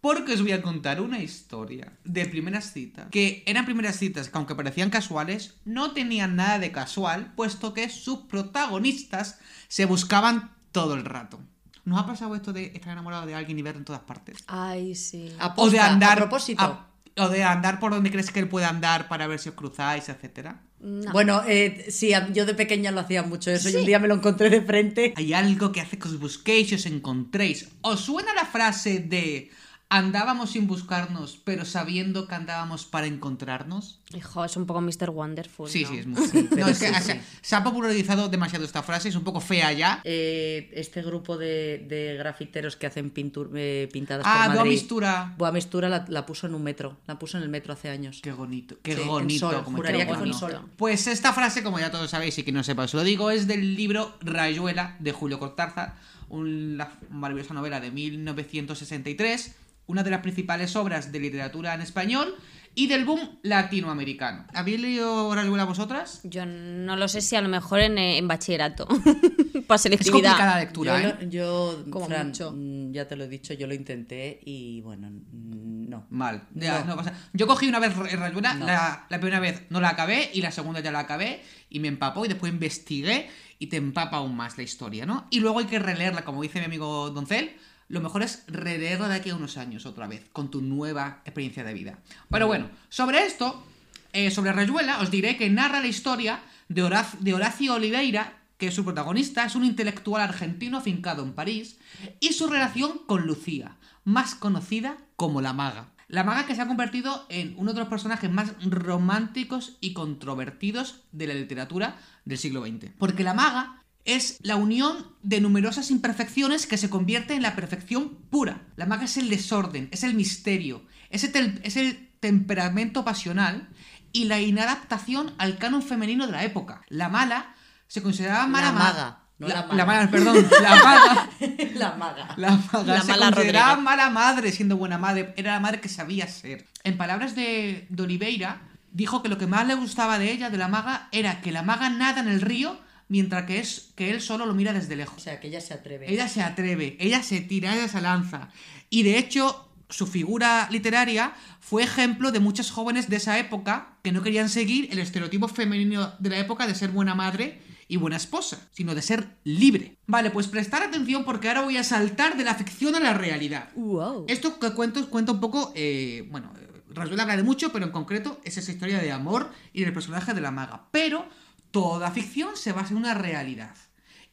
[0.00, 3.08] Porque os voy a contar una historia de primeras citas.
[3.10, 7.88] Que eran primeras citas que, aunque parecían casuales, no tenían nada de casual, puesto que
[7.88, 11.40] sus protagonistas se buscaban todo el rato.
[11.84, 14.36] ¿Nos ha pasado esto de estar enamorado de alguien y verlo en todas partes?
[14.46, 15.32] Ay, sí.
[15.40, 16.62] A o de andar a propósito.
[16.62, 16.84] a-
[17.20, 20.08] o de andar por donde crees que él puede andar para ver si os cruzáis,
[20.08, 20.60] etcétera.
[20.78, 21.10] No.
[21.10, 24.14] Bueno, eh, sí, yo de pequeña lo hacía mucho eso y un día me lo
[24.14, 25.14] encontré de frente.
[25.16, 27.68] Hay algo que hace que os busquéis y os encontréis.
[27.80, 29.50] ¿Os suena la frase de
[29.90, 34.00] andábamos sin buscarnos, pero sabiendo que andábamos para encontrarnos?
[34.14, 35.10] Hijo, es un poco Mr.
[35.10, 35.68] Wonderful.
[35.68, 35.88] Sí, ¿no?
[35.90, 37.20] sí, es muy pero No, es que sí, o sea, sí.
[37.40, 40.00] se ha popularizado demasiado esta frase, es un poco fea ya.
[40.04, 44.70] Eh, este grupo de, de grafiteros que hacen pintur- eh, pintadas Ah, por Boa Madrid.
[44.72, 45.34] Mistura.
[45.38, 46.98] Boa Mistura la, la puso en un metro.
[47.06, 48.20] La puso en el metro hace años.
[48.22, 49.50] Qué bonito, qué Sí, bonito.
[49.50, 50.38] sol, como juraría qué que fue en bonito.
[50.38, 50.68] sol.
[50.76, 53.46] Pues esta frase, como ya todos sabéis y que no sepa os lo digo, es
[53.46, 55.96] del libro Rayuela de Julio Cortázar,
[56.28, 59.54] una maravillosa novela de 1963,
[59.88, 62.34] una de las principales obras de literatura en español
[62.74, 64.46] y del boom latinoamericano.
[64.54, 66.20] ¿Habéis leído Rayuela vosotras?
[66.22, 68.86] Yo no lo sé si a lo mejor en, eh, en bachillerato.
[69.66, 70.12] Para Es selectividad.
[70.30, 71.16] complicada la lectura, yo, ¿eh?
[71.20, 72.52] lo- yo, Como Fran, mucho.
[72.54, 76.06] mm, ya te lo he dicho, yo lo intenté y bueno, mm, no.
[76.10, 76.44] Mal.
[76.54, 76.86] Ya, No.
[76.88, 77.14] no pasa.
[77.32, 78.66] Yo cogí una vez Ra- Rayuela, No.
[78.66, 81.88] la, la primera vez no la acabé y la segunda ya la acabé y me
[81.88, 85.26] empapó y después investigué y te empapa aún más la historia, ¿no?
[85.30, 87.56] Y luego hay que releerla, como dice mi amigo Doncel,
[87.88, 91.64] lo mejor es releerla de aquí a unos años otra vez, con tu nueva experiencia
[91.64, 91.98] de vida.
[92.30, 93.64] Pero bueno, sobre esto,
[94.12, 98.84] eh, sobre Rayuela, os diré que narra la historia de Horacio Oliveira, que es su
[98.84, 101.78] protagonista, es un intelectual argentino afincado en París,
[102.20, 105.88] y su relación con Lucía, más conocida como la maga.
[106.08, 111.02] La maga que se ha convertido en uno de los personajes más románticos y controvertidos
[111.12, 112.90] de la literatura del siglo XX.
[112.98, 118.16] Porque la maga es la unión de numerosas imperfecciones que se convierte en la perfección
[118.30, 118.62] pura.
[118.76, 123.68] La maga es el desorden, es el misterio, es el, es el temperamento pasional
[124.12, 126.82] y la inadaptación al canon femenino de la época.
[126.88, 127.54] La mala
[127.86, 129.74] se consideraba mala La ma- maga, no la maga.
[129.74, 131.30] la maga, perdón, la maga.
[131.74, 132.34] La maga.
[132.36, 135.32] La maga La se mala consideraba mala madre siendo buena madre.
[135.36, 136.66] Era la madre que sabía ser.
[136.82, 140.56] En palabras de, de Oliveira, dijo que lo que más le gustaba de ella, de
[140.58, 144.20] la maga, era que la maga nada en el río mientras que, es, que él
[144.20, 145.22] solo lo mira desde O lejos.
[145.22, 146.12] sea, que ella se atreve.
[146.12, 148.50] Ella se atreve, ella se tira, ella se lanza.
[148.90, 154.12] Y de hecho, su figura literaria fue ejemplo de muchas jóvenes de esa época que
[154.12, 158.16] no querían seguir el estereotipo femenino de la época de ser buena madre y buena
[158.16, 159.96] esposa, sino de ser libre.
[160.06, 163.70] Vale, pues prestar atención porque ahora voy a saltar de la ficción a la realidad.
[163.74, 164.26] Wow.
[164.28, 166.52] Esto que cuento cuenta un poco, eh, bueno,
[166.90, 170.34] Rasuel habla de mucho, pero en concreto es esa historia de amor y del personaje
[170.34, 170.88] de la maga.
[170.90, 171.26] Pero
[171.70, 173.74] toda ficción se basa en una realidad.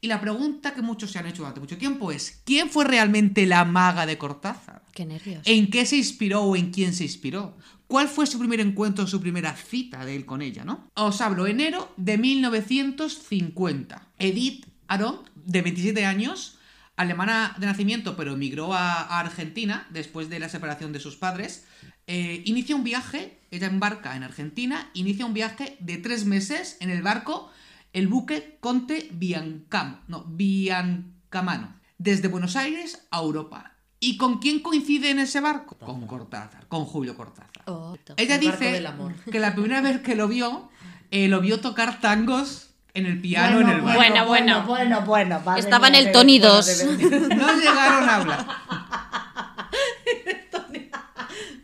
[0.02, 3.46] Y la pregunta que muchos se han hecho durante mucho tiempo es, ¿quién fue realmente
[3.46, 4.84] la maga de Cortázar?
[4.94, 5.42] Qué nervios.
[5.46, 7.58] ¿En qué se inspiró o en quién se inspiró?
[7.88, 10.90] ¿Cuál fue su primer encuentro, su primera cita de él con ella, no?
[10.96, 14.10] Os hablo, enero de 1950.
[14.20, 16.55] Edith Aron, de 27 años,
[16.96, 21.66] alemana de nacimiento, pero emigró a, a Argentina después de la separación de sus padres,
[22.08, 26.90] eh, inicia un viaje, ella embarca en Argentina, inicia un viaje de tres meses en
[26.90, 27.50] el barco,
[27.94, 33.72] el buque Conte Biancamo, no, Biancamano, desde Buenos Aires a Europa.
[34.00, 35.78] ¿Y con quién coincide en ese barco?
[35.78, 37.64] Con Cortázar, con Julio Cortázar.
[37.66, 39.16] Oh, Ella dice del amor.
[39.32, 40.70] que la primera vez que lo vio,
[41.10, 42.65] eh, lo vio tocar tangos
[42.96, 44.00] en el piano en el barco.
[44.00, 44.64] Bueno, bueno.
[44.64, 45.40] bueno, bueno.
[45.42, 46.66] madre Estaba en el Tony bueno, 2.
[46.66, 47.38] de verdad.
[47.38, 48.48] No llegaron a hablar.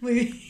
[0.02, 0.42] Muy bien.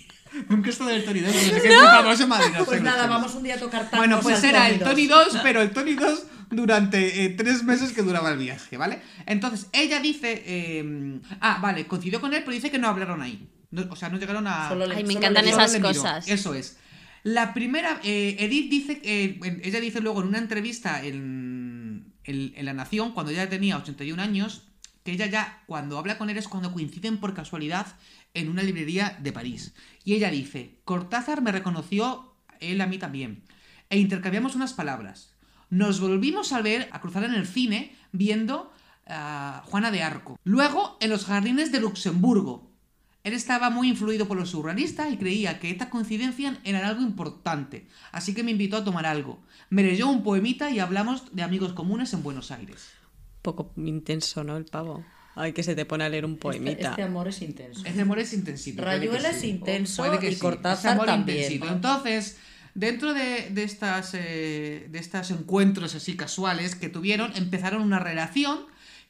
[0.47, 2.51] Nunca he estado en el Tony 2, porque sé que es muy famoso en Madrid.
[2.57, 4.89] no Pues no nada, vamos un día a tocar tangos Bueno, pues era el Tony
[4.89, 9.01] Tony 2, pero el Tony 2 durante eh, tres meses que duraba el viaje, ¿vale?
[9.25, 10.41] Entonces, ella dice...
[10.45, 13.47] eh, ah, vale, coincidió con él, pero dice que no hablaron ahí.
[13.71, 14.69] No- o sea, no llegaron a...
[14.69, 16.27] Solo le- Ay, me solo encantan esas cosas.
[16.27, 16.77] Eso es.
[17.23, 23.11] La primera, eh, Edith dice, eh, ella dice luego en una entrevista en, La Nación,
[23.11, 24.63] cuando ella tenía 81 años,
[25.03, 27.87] que ella ya, cuando habla con él es cuando coinciden por casualidad
[28.33, 29.73] en una librería de París.
[30.03, 33.43] Y ella dice, Cortázar me reconoció, él a mí también,
[33.89, 35.33] e intercambiamos unas palabras.
[35.69, 38.71] Nos volvimos a ver, a cruzar en el cine, viendo
[39.07, 40.39] a Juana de Arco.
[40.43, 42.70] Luego, en los jardines de Luxemburgo,
[43.23, 47.87] él estaba muy influido por los surrealistas y creía que esta coincidencia era algo importante,
[48.11, 49.39] así que me invitó a tomar algo.
[49.69, 52.89] Me leyó un poemita y hablamos de amigos comunes en Buenos Aires.
[53.41, 54.57] Poco intenso, ¿no?
[54.57, 55.03] El pavo.
[55.33, 56.89] Ay, que se te pone a leer un Este, poemita.
[56.89, 57.83] este amor es intenso.
[57.85, 58.81] Ese amor es intensito.
[58.83, 59.47] Rayuela es sí.
[59.49, 60.39] intenso Puede que y sí.
[60.41, 61.37] Cortázar amor también.
[61.37, 61.67] intensito.
[61.73, 62.37] Entonces,
[62.75, 68.59] dentro de, de estas, eh, de estos encuentros así casuales que tuvieron, empezaron una relación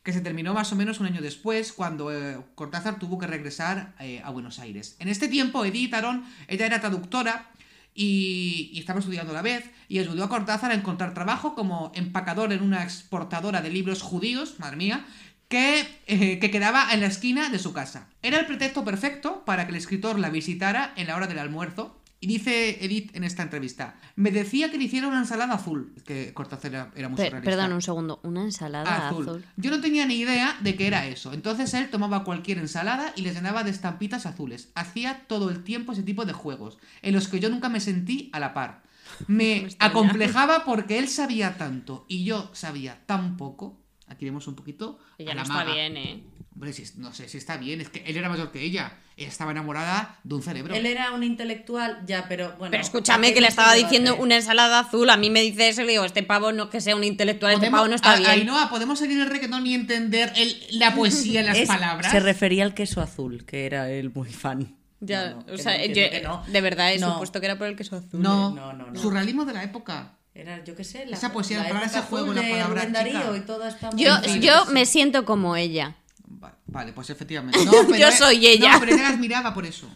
[0.03, 3.93] que se terminó más o menos un año después, cuando eh, Cortázar tuvo que regresar
[3.99, 4.95] eh, a Buenos Aires.
[4.99, 7.51] En este tiempo, Edith Aron, ella era traductora
[7.93, 11.91] y, y estaba estudiando a la vez y ayudó a Cortázar a encontrar trabajo como
[11.93, 15.05] empacador en una exportadora de libros judíos, madre mía,
[15.51, 18.07] que, eh, que quedaba en la esquina de su casa.
[18.23, 22.00] Era el pretexto perfecto para que el escritor la visitara en la hora del almuerzo.
[22.23, 26.35] Y dice Edith en esta entrevista, me decía que le hiciera una ensalada azul, que
[26.35, 27.49] Cortázar era, era muy surrealista.
[27.49, 28.19] perdón, un segundo.
[28.21, 29.27] ¿Una ensalada azul.
[29.27, 29.45] azul?
[29.57, 31.33] Yo no tenía ni idea de que era eso.
[31.33, 34.71] Entonces él tomaba cualquier ensalada y le llenaba de estampitas azules.
[34.75, 38.29] Hacía todo el tiempo ese tipo de juegos, en los que yo nunca me sentí
[38.33, 38.83] a la par.
[39.25, 43.81] Me acomplejaba porque él sabía tanto y yo sabía tan poco.
[44.05, 44.99] Aquí vemos un poquito.
[45.17, 46.23] Ella no está bien, ¿eh?
[46.61, 48.93] Hombre, si- no sé si está bien, es que él era mayor que ella.
[49.17, 50.75] Ella estaba enamorada de un cerebro.
[50.75, 52.69] Él era un intelectual, ya, pero bueno.
[52.69, 55.09] Pero escúchame que le estaba diciendo una ensalada azul.
[55.09, 57.53] A mí me dice eso y le digo, este pavo no que sea un intelectual,
[57.53, 58.29] este pavo no está a- bien.
[58.29, 62.11] Ainhoa, podemos seguir el reggaetón y entender el- la poesía en las Es- palabras.
[62.11, 64.75] Se refería al queso azul, que era él muy fan.
[64.99, 67.13] Ya, No, no, o sea, yo no, de verdad he No.
[67.13, 68.21] supuesto que era por el queso azul.
[68.21, 68.99] No, No, no, no.
[69.01, 70.19] surrealismo de la época.
[70.35, 72.81] Era, yo qué sé, la, Esa poesía, la la palabra, época ese juego, la palabra
[73.03, 73.33] chica.
[73.35, 75.95] y todo está Yo, yo me siento como ella.
[76.43, 77.63] Va- Vale, pues efectivamente.
[77.65, 78.73] No, pero Yo soy ella.
[78.73, 79.87] No, pero ella las miraba por eso.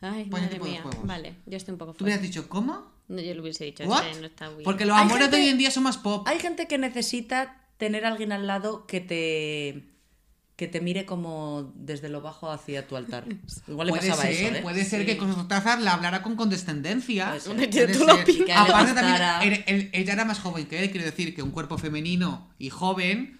[0.00, 0.82] Ay, Pues ese madre mía.
[1.04, 2.14] Vale, yo estoy un poco Tú fuera.
[2.16, 2.90] hubieras dicho, ¿cómo?
[3.08, 4.06] No, yo le hubiese dicho, ¿What?
[4.06, 4.62] este no está bien.
[4.64, 6.26] Porque los Hay amores gente- de hoy en día son más pop.
[6.28, 9.86] Hay gente que necesita tener a alguien al lado que te
[10.56, 13.24] que te mire como desde lo bajo hacia tu altar.
[13.66, 14.60] Igual le puede pasaba ser, eso, ¿eh?
[14.62, 15.06] puede ser Sí.
[15.06, 17.34] que con Cortázar la hablara con condescendencia.
[17.42, 19.42] Tú lo Aparte también, gustara.
[19.42, 22.68] él- él- ella era más joven que él, quiero decir que un cuerpo femenino y
[22.68, 23.39] joven,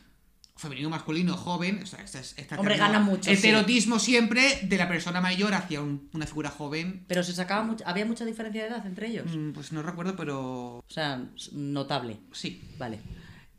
[0.60, 4.76] femenino masculino joven, o sea, esta, es- esta Hombre, término- gana mucho, Heterotismo siempre de
[4.76, 7.04] la persona mayor hacia un- una figura joven.
[7.08, 9.26] Pero se sacaba mucho, había mucha diferencia de edad entre ellos.
[9.34, 12.18] Mm, Pues no recuerdo, pero O sea, notable.
[12.32, 12.60] sí.
[12.78, 13.00] Vale.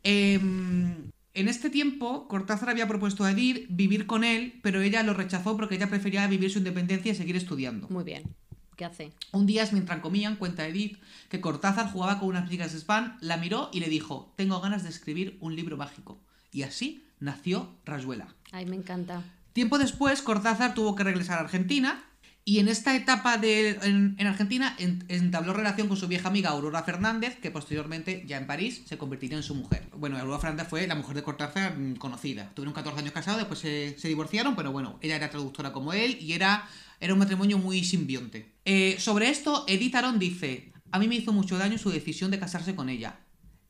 [0.04, 5.14] Em, en este tiempo, Cortázar había propuesto a Edith vivir con él, pero ella lo
[5.14, 7.88] rechazó porque ella prefería vivir su independencia y seguir estudiando.
[7.88, 8.22] Muy bien.
[8.76, 9.12] ¿Qué hace?
[9.32, 13.36] Un día, mientras comían, cuenta Edith, que Cortázar jugaba con unas chicas de spam, la
[13.36, 16.18] miró y le dijo, tengo ganas de escribir un libro mágico.
[16.52, 18.28] Y así nació Rayuela.
[18.52, 19.22] Ay, me encanta.
[19.52, 22.04] Tiempo después, Cortázar tuvo que regresar a Argentina
[22.44, 26.50] y en esta etapa de, en, en Argentina en- entabló relación con su vieja amiga
[26.50, 29.84] Aurora Fernández, que posteriormente, ya en París, se convertiría en su mujer.
[29.96, 32.50] Bueno, Aurora Fernández fue la mujer de Cortázar mm, conocida.
[32.54, 36.18] Tuvieron 14 años casados, después se, se divorciaron, pero bueno, ella era traductora como él
[36.20, 36.66] y era,
[36.98, 38.52] era un matrimonio muy simbionte.
[38.64, 42.38] Eh, sobre esto, Edith Aron dice, a mí me hizo mucho daño su decisión de
[42.40, 43.20] casarse con ella.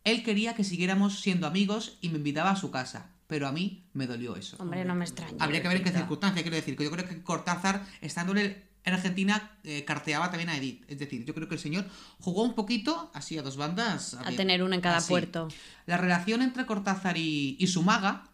[0.04, 3.84] Él quería que siguiéramos siendo amigos y me invitaba a su casa, pero a mí
[3.92, 4.56] me dolió eso.
[4.58, 5.36] Hombre, no me extraña.
[5.38, 6.00] Habría que ver en qué Pobrecita.
[6.00, 10.48] circunstancias, quiero decir, que yo creo que Cortázar, estando en en Argentina, eh, carteaba también
[10.48, 10.84] a Edith.
[10.88, 11.84] Es decir, yo creo que el señor
[12.18, 14.14] jugó un poquito así a dos bandas.
[14.14, 15.10] A tener una en cada así.
[15.10, 15.48] puerto.
[15.86, 18.24] La relación entre Cortázar y, y su maga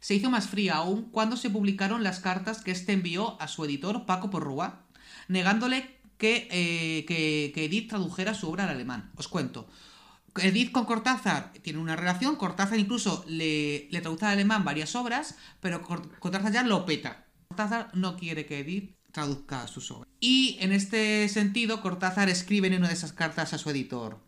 [0.00, 3.64] se hizo más fría aún cuando se publicaron las cartas que éste envió a su
[3.64, 4.82] editor Paco Porrúa,
[5.28, 9.10] negándole que, eh, que, que Edith tradujera su obra al alemán.
[9.16, 9.66] Os cuento.
[10.36, 15.82] Edith con Cortázar tiene una relación, Cortázar incluso le, traduce al alemán varias obras, pero
[15.82, 17.26] Cor- Cortázar ya lo peta.
[17.48, 20.08] Cortázar no quiere que Edith traduzca sus obras.
[20.18, 24.18] Y en este sentido, Cortázar escribe en una de esas cartas a su editor.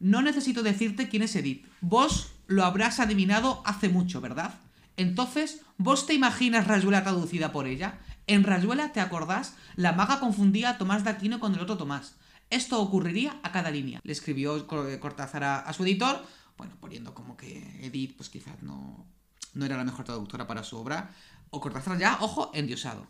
[0.00, 1.66] No necesito decirte quién es Edith.
[1.80, 4.54] Vos lo habrás adivinado hace mucho, ¿verdad?
[4.96, 7.98] Entonces, ¿vos te imaginas Rayuela traducida por ella?
[8.26, 9.54] En Rayuela, ¿te acordás?
[9.76, 12.14] La maga confundía a Tomás de Aquino con el otro Tomás.
[12.52, 14.00] Esto ocurriría a cada línea.
[14.04, 16.24] Le escribió Cor- Cortázar a, a su editor,
[16.56, 19.06] bueno, poniendo como que Edith, pues quizás no,
[19.54, 21.10] no era la mejor traductora para su obra.
[21.50, 23.06] O Cortázar ya, ojo, endiosado.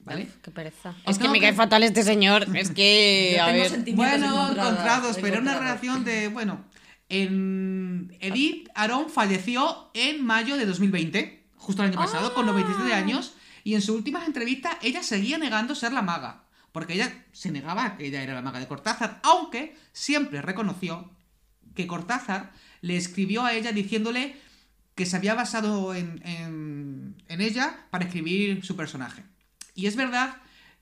[0.00, 0.24] ¿Vale?
[0.24, 0.94] Uf, qué pereza.
[1.06, 2.46] Es que me cae fatal este señor.
[2.56, 3.38] Es que.
[3.40, 3.84] A ver.
[3.94, 6.28] Bueno, encontrados, pero una relación de.
[6.32, 6.64] Bueno,
[7.08, 13.34] en Edith Aaron falleció en mayo de 2020, justo el año pasado, con 97 años,
[13.62, 16.43] y en su última entrevista ella seguía negando ser la maga,
[16.74, 21.08] porque ella se negaba que ella era la maga de Cortázar, aunque siempre reconoció
[21.76, 24.34] que Cortázar le escribió a ella diciéndole
[24.96, 29.22] que se había basado en, en- en ella para escribir su personaje.
[29.76, 30.38] Y es verdad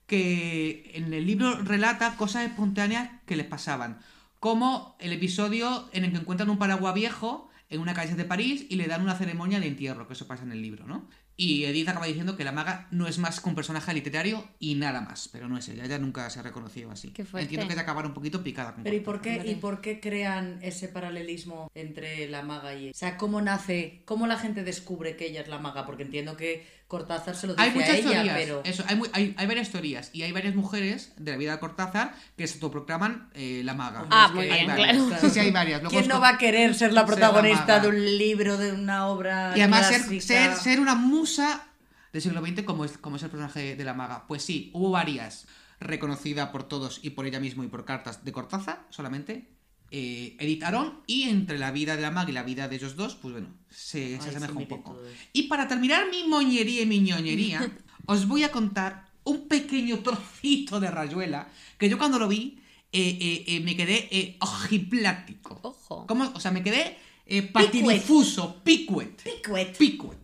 [0.07, 3.99] que en el libro relata cosas espontáneas que les pasaban,
[4.39, 8.65] como el episodio en el que encuentran un paraguas viejo en una calle de París
[8.67, 11.07] y le dan una ceremonia de entierro, que eso pasa en el libro, ¿no?
[11.35, 14.75] Y Edith acaba diciendo que la maga no es más que un personaje literario y
[14.75, 17.11] nada más, pero no es ella, ella nunca se ha reconocido así.
[17.33, 19.99] Entiendo que ella acabar un poquito picada con Pero ¿y por, qué, ¿y por qué
[19.99, 22.91] crean ese paralelismo entre la maga y ella?
[22.91, 25.85] O sea, ¿cómo nace, cómo la gente descubre que ella es la maga?
[25.85, 26.65] Porque entiendo que
[26.97, 28.61] Cortázar se lo dice Hay a muchas ella, teorías, pero...
[28.65, 31.59] eso, hay, mu- hay- hay varias teorías y hay varias mujeres de la vida de
[31.59, 34.05] Cortázar que se autoproclaman eh, la maga.
[34.11, 35.09] Ah, muy bien, claro.
[35.21, 35.81] Sí, sí, hay varias.
[35.81, 38.71] Luego ¿Quién no va a querer ser la Ser la protagonista de un libro, de
[38.73, 40.21] una obra Y además ser, clásica?
[40.23, 41.65] ser, ser una musa
[42.13, 44.25] del siglo XX como es, como es el personaje de la maga.
[44.27, 45.47] Pues sí, hubo varias
[45.79, 49.49] reconocida por todos y por ella misma y por cartas de Cortázar solamente.
[49.95, 52.95] Eh, Edith Aron y entre la vida de la maga y la vida de ellos
[52.95, 54.99] dos, pues bueno, se, se asemeja un poco.
[55.33, 57.71] Y para terminar mi moñería y mi ñoñería,
[58.07, 62.59] os voy a contar un pequeño trocito de Rayuela que yo cuando lo vi
[62.91, 65.59] eh, eh, eh, me quedé eh, ojiplático.
[65.61, 66.05] Ojo.
[66.07, 66.31] ¿Cómo?
[66.33, 69.21] O sea, me quedé eh, patidifuso, picuet.
[69.23, 69.77] Picuet.
[69.77, 70.17] Picuet.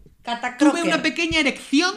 [0.58, 1.96] Tuve una pequeña erección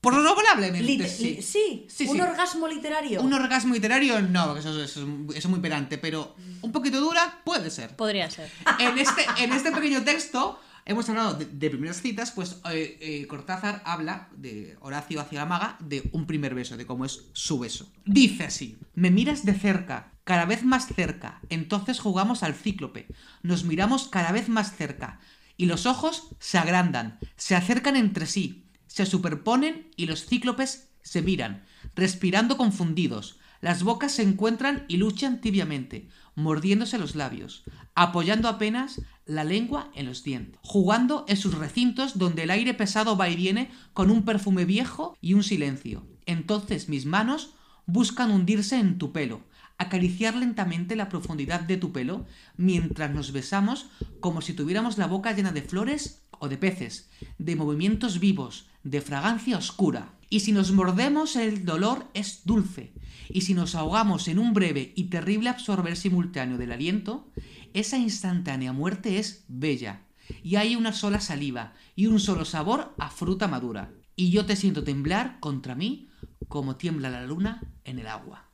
[0.00, 1.08] probablemente.
[1.08, 1.42] Sí.
[1.42, 2.20] sí, Sí, un sí.
[2.20, 3.22] orgasmo literario.
[3.22, 7.00] Un orgasmo literario, no, porque eso, eso es, eso es muy pedante, pero un poquito
[7.00, 7.96] dura, puede ser.
[7.96, 8.50] Podría ser.
[8.78, 13.26] En este, en este pequeño texto hemos hablado de, de primeras citas, pues eh, eh,
[13.26, 17.58] Cortázar habla de Horacio hacia la maga de un primer beso, de cómo es su
[17.58, 17.92] beso.
[18.06, 23.06] Dice así, me miras de cerca, cada vez más cerca, entonces jugamos al cíclope,
[23.42, 25.20] nos miramos cada vez más cerca,
[25.56, 31.22] y los ojos se agrandan, se acercan entre sí, se superponen y los cíclopes se
[31.22, 33.38] miran, respirando confundidos.
[33.60, 37.62] Las bocas se encuentran y luchan tibiamente, mordiéndose los labios,
[37.94, 43.16] apoyando apenas la lengua en los dientes, jugando en sus recintos donde el aire pesado
[43.16, 46.04] va y viene con un perfume viejo y un silencio.
[46.26, 47.54] Entonces mis manos
[47.86, 49.42] buscan hundirse en tu pelo,
[49.78, 52.26] acariciar lentamente la profundidad de tu pelo
[52.56, 53.86] mientras nos besamos
[54.18, 59.00] como si tuviéramos la boca llena de flores o de peces, de movimientos vivos, de
[59.00, 60.14] fragancia oscura.
[60.28, 62.92] Y si nos mordemos el dolor es dulce,
[63.28, 67.28] y si nos ahogamos en un breve y terrible absorber simultáneo del aliento,
[67.74, 70.02] esa instantánea muerte es bella,
[70.42, 73.92] y hay una sola saliva y un solo sabor a fruta madura.
[74.16, 76.08] Y yo te siento temblar contra mí
[76.48, 78.48] como tiembla la luna en el agua.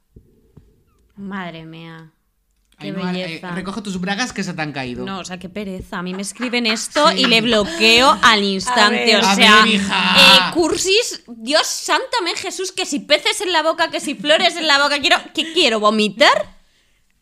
[1.17, 2.13] Madre mía.
[2.79, 5.05] Qué eh, recoge tus bragas que se te han caído.
[5.07, 5.99] No, o sea, qué pereza.
[5.99, 9.07] A mí me escriben esto y le bloqueo al instante.
[9.07, 10.17] ver, o a sea, ver, hija.
[10.19, 14.67] eh, cursis, Dios sántame Jesús, que si peces en la boca, que si flores en
[14.67, 15.81] la boca, quiero, ¿qué quiero?
[15.81, 16.55] ¿Vomitar?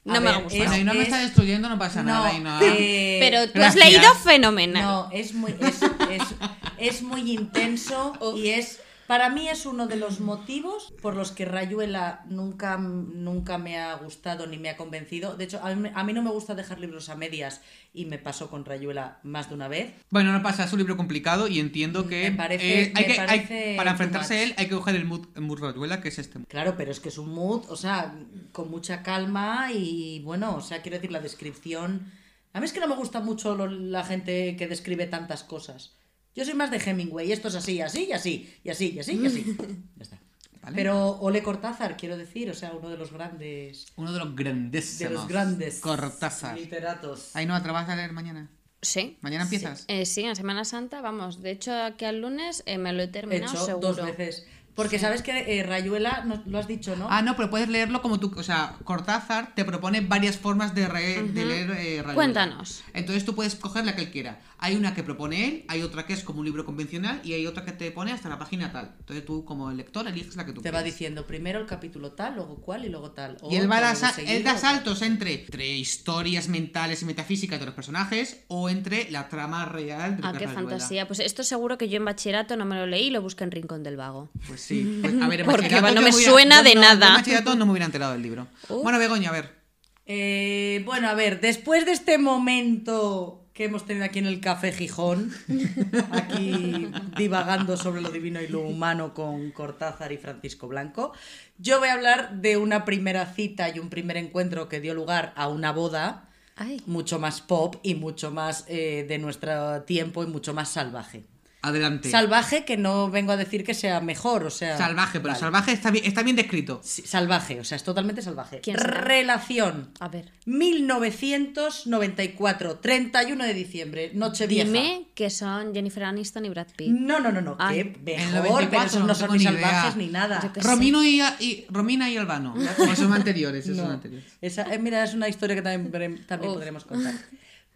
[0.04, 0.58] No A me ver, gusta.
[0.58, 3.74] Bueno, es- Ainhoa me es- está destruyendo, no pasa nada, No, eh, Pero tú has
[3.76, 4.82] leído fenomenal.
[4.82, 6.34] No, es muy, es, es-
[6.78, 8.80] es muy intenso y es.
[9.06, 13.94] Para mí es uno de los motivos por los que Rayuela nunca, nunca me ha
[13.96, 15.36] gustado ni me ha convencido.
[15.36, 17.60] De hecho, a mí, a mí no me gusta dejar libros a medias
[17.92, 19.92] y me pasó con Rayuela más de una vez.
[20.08, 23.12] Bueno, no pasa, es un libro complicado y entiendo que, Me parece- eh, hay me
[23.14, 26.00] que hay- parece para enfrentarse a él hay que coger el mood, el mood Rayuela,
[26.00, 26.40] que es este.
[26.48, 28.14] Claro, pero es que es un mood, o sea,
[28.52, 32.10] con mucha calma y bueno, o sea, quiero decir, la descripción.
[32.54, 35.92] A mí es que no me gusta mucho lo- la gente que describe tantas cosas.
[36.34, 39.12] Yo soy más de Hemingway, esto es así, así y así, y así, y así,
[39.22, 39.56] y así.
[39.96, 40.18] Ya está.
[40.62, 40.76] Vale.
[40.76, 43.86] Pero Ole Cortázar, quiero decir, o sea, uno de los grandes.
[43.96, 44.98] Uno de los grandes.
[44.98, 45.80] De los grandes.
[45.80, 46.58] Cortázar.
[46.58, 47.36] Literatos.
[47.36, 48.48] Ainhoa, ¿te vas a leer mañana?
[48.80, 49.18] Sí.
[49.20, 49.84] ¿Mañana empiezas?
[49.88, 51.42] Eh, sí, en Semana Santa, vamos.
[51.42, 53.92] De hecho, aquí al lunes eh, me lo he He terminado hecho seguro.
[53.94, 54.46] dos veces.
[54.74, 57.06] Porque sabes que eh, Rayuela, no- lo has dicho, ¿no?
[57.08, 58.32] Ah, no, pero puedes leerlo como tú.
[58.36, 62.14] O sea, Cortázar te propone varias formas de, re- de leer eh, Rayuela.
[62.14, 62.82] Cuéntanos.
[62.92, 64.40] Entonces tú puedes coger la que él quiera.
[64.64, 67.46] Hay una que propone él, hay otra que es como un libro convencional y hay
[67.46, 68.94] otra que te pone hasta la página tal.
[68.98, 72.36] Entonces tú, como lector, eliges la que tú Te va diciendo primero el capítulo tal,
[72.36, 73.36] luego cuál y luego tal.
[73.50, 77.66] Y él, va a seguido, él da saltos entre, entre historias mentales y metafísicas de
[77.66, 81.06] los personajes o entre la trama real de Ah, qué fantasía.
[81.06, 83.50] Pues esto seguro que yo en bachillerato no me lo leí y lo busqué en
[83.50, 84.30] Rincón del Vago.
[84.48, 84.98] Pues sí.
[85.02, 87.08] Pues, a ver, en Porque bachillerato no me hubiera- suena de no- nada.
[87.08, 88.46] En bachillerato no me hubiera enterado del libro.
[88.70, 88.82] Uf.
[88.82, 89.62] Bueno, Begoña, a ver.
[90.06, 94.72] Eh, bueno, a ver, después de este momento que hemos tenido aquí en el Café
[94.72, 95.32] Gijón,
[96.10, 101.12] aquí divagando sobre lo divino y lo humano con Cortázar y Francisco Blanco,
[101.58, 105.32] yo voy a hablar de una primera cita y un primer encuentro que dio lugar
[105.36, 106.82] a una boda Ay.
[106.86, 111.24] mucho más pop y mucho más eh, de nuestro tiempo y mucho más salvaje.
[111.68, 112.10] Adelante.
[112.10, 114.76] Salvaje que no vengo a decir que sea mejor, o sea...
[114.76, 115.40] Salvaje, pero Vale.
[115.40, 116.80] salvaje está bien, está bien descrito.
[116.84, 118.60] Sí, salvaje, o sea, es totalmente salvaje.
[118.74, 119.90] Relación.
[120.00, 120.30] A ver.
[120.46, 124.64] 1994, 31 de diciembre, Nochevieja.
[124.66, 126.88] Dime que son Jennifer Aniston y Brad Pitt.
[126.90, 127.80] No, no, no, no, Ay.
[127.80, 129.52] el mejor, 94 pero esos no, no son ni idea.
[129.52, 130.50] salvajes ni nada.
[130.52, 130.60] Qué.
[130.60, 132.54] Romino y, y- Romina y Albano.
[132.60, 133.84] Esos son anteriores, esos No.
[133.84, 134.26] son anteriores.
[134.40, 137.14] Esa, eh, mira, es una historia que también, también podremos contar.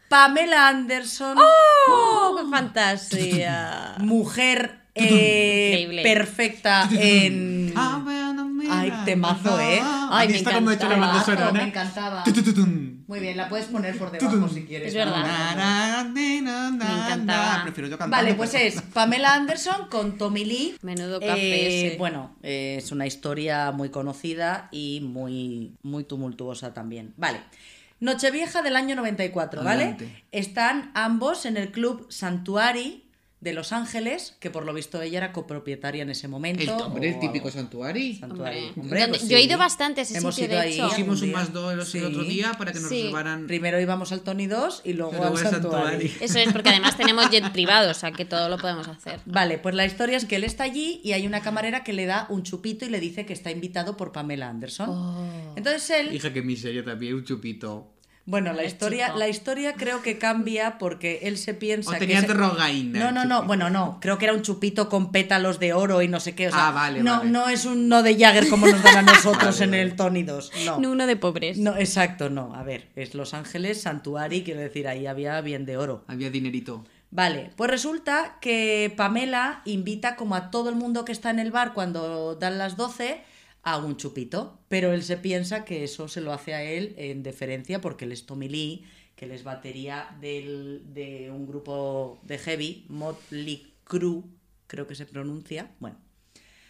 [0.09, 3.95] Pamela Anderson, ¡Oh, qué fantasía!
[3.99, 6.03] mujer eh, Increíble.
[6.03, 7.73] perfecta en...
[7.77, 8.03] Ah,
[8.71, 9.81] Ay, temazo, ¿eh?
[10.11, 11.53] Ay, me encantaba.
[11.53, 12.25] me encantaba.
[12.25, 13.05] Tutututun.
[13.07, 14.89] Muy bien, la puedes poner por debajo si quieres.
[14.89, 16.05] Es verdad.
[16.13, 17.63] Me encantaba.
[17.63, 18.17] Prefiero yo cantando.
[18.17, 20.75] Vale, pues es Pamela Anderson con Tommy Lee.
[20.83, 21.97] Menudo café Eh, ese.
[21.99, 27.15] Bueno, eh, es una historia muy conocida y muy, muy tumultuosa también.
[27.17, 27.41] Vale.
[28.01, 29.83] Nochevieja del año 94, ¿vale?
[29.85, 30.25] Adelante.
[30.31, 33.08] Están ambos en el club Santuari
[33.41, 36.63] de Los Ángeles, que por lo visto ella era copropietaria en ese momento.
[36.63, 37.51] El, hombre, el típico.
[37.53, 38.19] Santuari.
[38.23, 38.73] Hombre.
[38.77, 39.47] Hombre, Donde- pues yo he sí.
[39.47, 40.89] ido bastante a ese Hemos sitio, ido de ahí hecho.
[40.89, 42.01] Hicimos un más dos el Sí.
[42.05, 42.97] otro día para que nos Sí.
[43.03, 43.47] reservaran.
[43.47, 46.09] Primero íbamos al Tony 2 y luego al Santuari.
[46.09, 46.13] Santuari.
[46.21, 49.21] Eso es porque además tenemos jet privado, o sea que todo lo podemos hacer.
[49.25, 52.07] Vale, pues la historia es que él está allí y hay una camarera que le
[52.07, 54.89] da un chupito y le dice que está invitado por Pamela Anderson.
[54.91, 55.53] Oh.
[55.55, 57.95] Entonces él, Hija, que miseria también, un chupito.
[58.29, 62.21] Bueno, la historia, la historia creo que cambia porque él se piensa O tenía.
[62.21, 66.09] No, no, no, bueno, no, creo que era un chupito con pétalos de oro y
[66.09, 67.31] no sé qué, o sea, Ah, vale, no, vale.
[67.31, 69.83] no es un no de Jagger como nos dan a nosotros Vale, en vale.
[69.83, 70.79] el Tony 2, no.
[70.79, 71.57] No uno de pobres.
[71.57, 72.55] No, exacto, no.
[72.55, 76.05] A ver, es Los Ángeles, Santuari, quiero decir, ahí había bien de oro.
[76.07, 76.85] Había dinerito.
[77.11, 81.51] Vale, pues resulta que Pamela invita como a todo el mundo que está en el
[81.51, 83.23] bar cuando dan las 12
[83.73, 87.23] a un chupito, pero él se piensa que eso se lo hace a él en
[87.23, 88.85] deferencia porque él es Tommy Lee,
[89.17, 94.23] que él es batería del- de un grupo de heavy, Motley Crue,
[94.67, 95.73] creo que se pronuncia.
[95.81, 95.99] Bueno,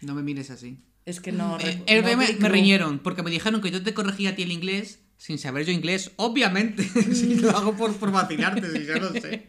[0.01, 0.79] No me mires así.
[1.05, 1.57] es que no...
[1.59, 4.99] Eh, me, me riñeron porque me dijeron que yo te corregía a ti el inglés
[5.21, 6.11] sin saber yo inglés.
[6.15, 6.81] Obviamente,
[7.13, 9.47] si lo hago por, por vacilarte, si ya lo sé.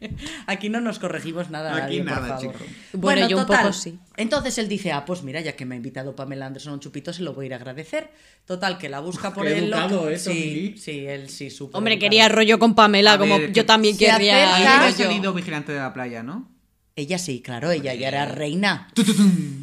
[0.49, 2.53] Aquí no nos corregimos nada, Aquí nadie, por nada, favor.
[2.59, 2.65] chico.
[2.95, 3.99] Bueno, yo un poco sí.
[4.17, 6.81] Entonces él dice, ah, pues mira, ya que me ha invitado Pamela Anderson a un
[6.81, 8.11] chupito, se lo voy a ir a agradecer.
[8.45, 9.65] Total, que la busca por Qué él.
[9.67, 12.11] educado, ¿eh, Tommy sí, sí, él sí, súper Hombre, educado.
[12.11, 14.53] quería rollo con Pamela, A como ver, yo también se querría.
[14.57, 16.51] acerca- Ahí ha yo- salido vigilante de la playa, ¿no?
[16.97, 18.89] Ella sí, claro, ella ya era reina.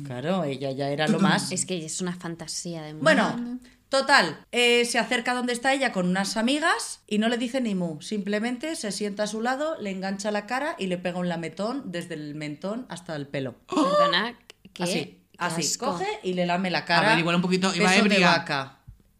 [0.05, 1.51] Claro, ella ya era lo más.
[1.51, 3.03] Es que es una fantasía de mujer.
[3.03, 7.61] Bueno, total, eh, se acerca donde está ella con unas amigas y no le dice
[7.61, 8.01] ni mu.
[8.01, 11.91] Simplemente se sienta a su lado, le engancha la cara y le pega un lametón
[11.91, 13.55] desde el mentón hasta el pelo.
[13.67, 14.37] Perdona,
[14.73, 14.83] ¿qué?
[14.83, 15.61] Así, Qué así.
[15.61, 15.85] asco.
[15.93, 17.07] Coge y le lame la cara.
[17.07, 18.29] A ver, igual un poquito- iba de ebria.
[18.29, 18.76] vaca.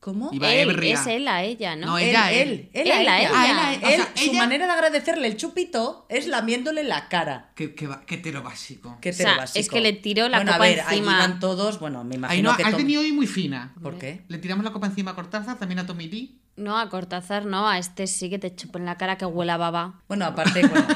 [0.07, 0.29] ¿Cómo?
[0.31, 0.93] Iba Él, ebria.
[0.93, 1.87] es él a ella, ¿no?
[1.87, 2.87] No, Él, ella, él, él.
[2.87, 3.29] él, a Él a ella.
[3.29, 3.31] ella.
[3.35, 6.85] Ah, él a- o Él, sea, su ella- manera de agradecerle el chupito es lamiéndole
[6.85, 7.51] la cara.
[7.55, 8.97] Qué, qué, va- qué hetero básico.
[9.01, 9.59] Qué O sea, heterobásico.
[9.59, 11.15] es que le tiró la bueno, copa a ver, encima.
[11.23, 13.73] Ahí van todos, bueno, me imagino Ay, no, que has Tom- venido hoy muy fina.
[13.83, 14.21] ¿Por qué?
[14.29, 16.39] Le tiramos la copa encima a Cortázar, también a Tommy Lee.
[16.57, 19.51] No, a Cortázar no, a este sí que te chupo en la cara que huele
[19.51, 20.01] a baba.
[20.07, 20.87] Bueno, aparte, bueno,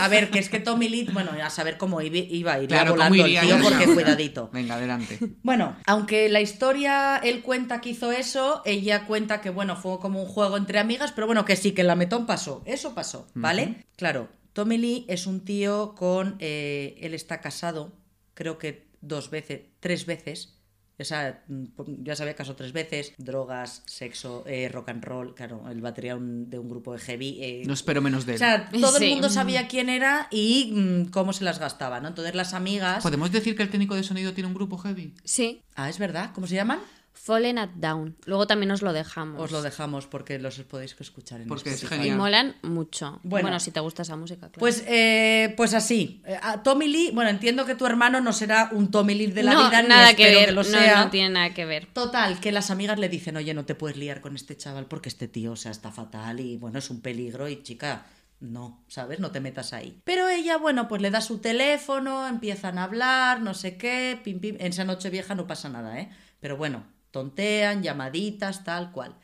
[0.00, 2.90] a ver, que es que Tommy Lee, bueno, a saber cómo iba, iba iría Claro,
[2.92, 3.40] volando ¿cómo el iría?
[3.40, 4.50] tío, porque cuidadito.
[4.52, 5.18] Venga, adelante.
[5.42, 10.20] Bueno, aunque la historia, él cuenta que hizo eso, ella cuenta que, bueno, fue como
[10.22, 12.62] un juego entre amigas, pero bueno, que sí, que el lametón pasó.
[12.66, 13.86] Eso pasó, ¿vale?
[13.96, 16.36] Claro, Tommy Lee es un tío con...
[16.40, 17.92] eh, él está casado,
[18.34, 20.55] creo que dos veces, tres veces.
[20.98, 21.64] O sea, mm,
[22.04, 23.12] ya se había casado tres veces.
[23.18, 25.34] Drogas, sexo, eh, rock and roll.
[25.34, 27.38] Claro, el batería un- de un grupo de heavy.
[27.40, 28.38] eh, No espero menos de o él.
[28.38, 29.04] sea, todo Sí.
[29.04, 32.08] el mundo sabía quién era y mm, cómo se las gastaba, ¿no?
[32.08, 33.02] Entonces las amigas...
[33.02, 35.12] ¿Podemos decir que el técnico de sonido tiene un grupo heavy?
[35.24, 35.60] Sí.
[35.74, 36.30] Ah, es verdad.
[36.34, 36.78] ¿Cómo se llaman?
[37.26, 38.16] Fallen at Down.
[38.24, 39.42] Luego también os lo dejamos.
[39.42, 41.96] Os lo dejamos porque los podéis escuchar en Porque es Spotify.
[41.96, 42.18] Y genial.
[42.18, 43.18] molan mucho.
[43.24, 43.46] Bueno.
[43.46, 44.60] Bueno, si te gusta esa música, claro.
[44.60, 46.22] Pues, eh, pues así.
[46.24, 49.42] Eh, a Tommy Lee, bueno, entiendo que tu hermano no será un Tommy Lee de
[49.42, 50.48] la no, vida, ni nada que espero ver.
[50.50, 51.04] que lo no, sea.
[51.04, 51.86] no tiene nada que ver.
[51.86, 55.08] Total, que las amigas le dicen, oye, no te puedes liar con este chaval porque
[55.08, 58.06] este tío, o sea, está fatal y bueno, es un peligro y chica,
[58.38, 59.18] no, ¿sabes?
[59.18, 60.00] No te metas ahí.
[60.04, 64.38] Pero ella, bueno, pues le da su teléfono, empiezan a hablar, no sé qué, pim,
[64.38, 64.54] pim.
[64.60, 66.08] En esa noche vieja no pasa nada, ¿eh?
[66.38, 69.14] Pero bueno, tontean, llamaditas, tal cual.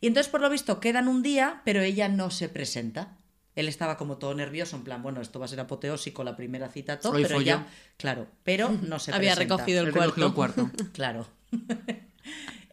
[0.00, 3.16] Y entonces, por lo visto, quedan un día, pero ella no se presenta.
[3.54, 6.68] Él estaba como todo nervioso, en plan, bueno, esto va a ser apoteósico, la primera
[6.68, 7.52] cita, todo, Hoy pero folló.
[7.54, 7.66] ella,
[7.96, 9.56] claro, pero no se Había presenta.
[9.56, 10.60] recogido el recogido cuarto.
[10.62, 10.90] el cuarto.
[10.92, 11.26] Claro.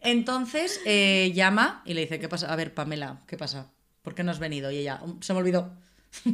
[0.00, 2.52] Entonces eh, llama y le dice, ¿qué pasa?
[2.52, 3.70] A ver, Pamela, ¿qué pasa?
[4.02, 4.70] ¿Por qué no has venido?
[4.70, 5.72] Y ella, "Um, se me olvidó.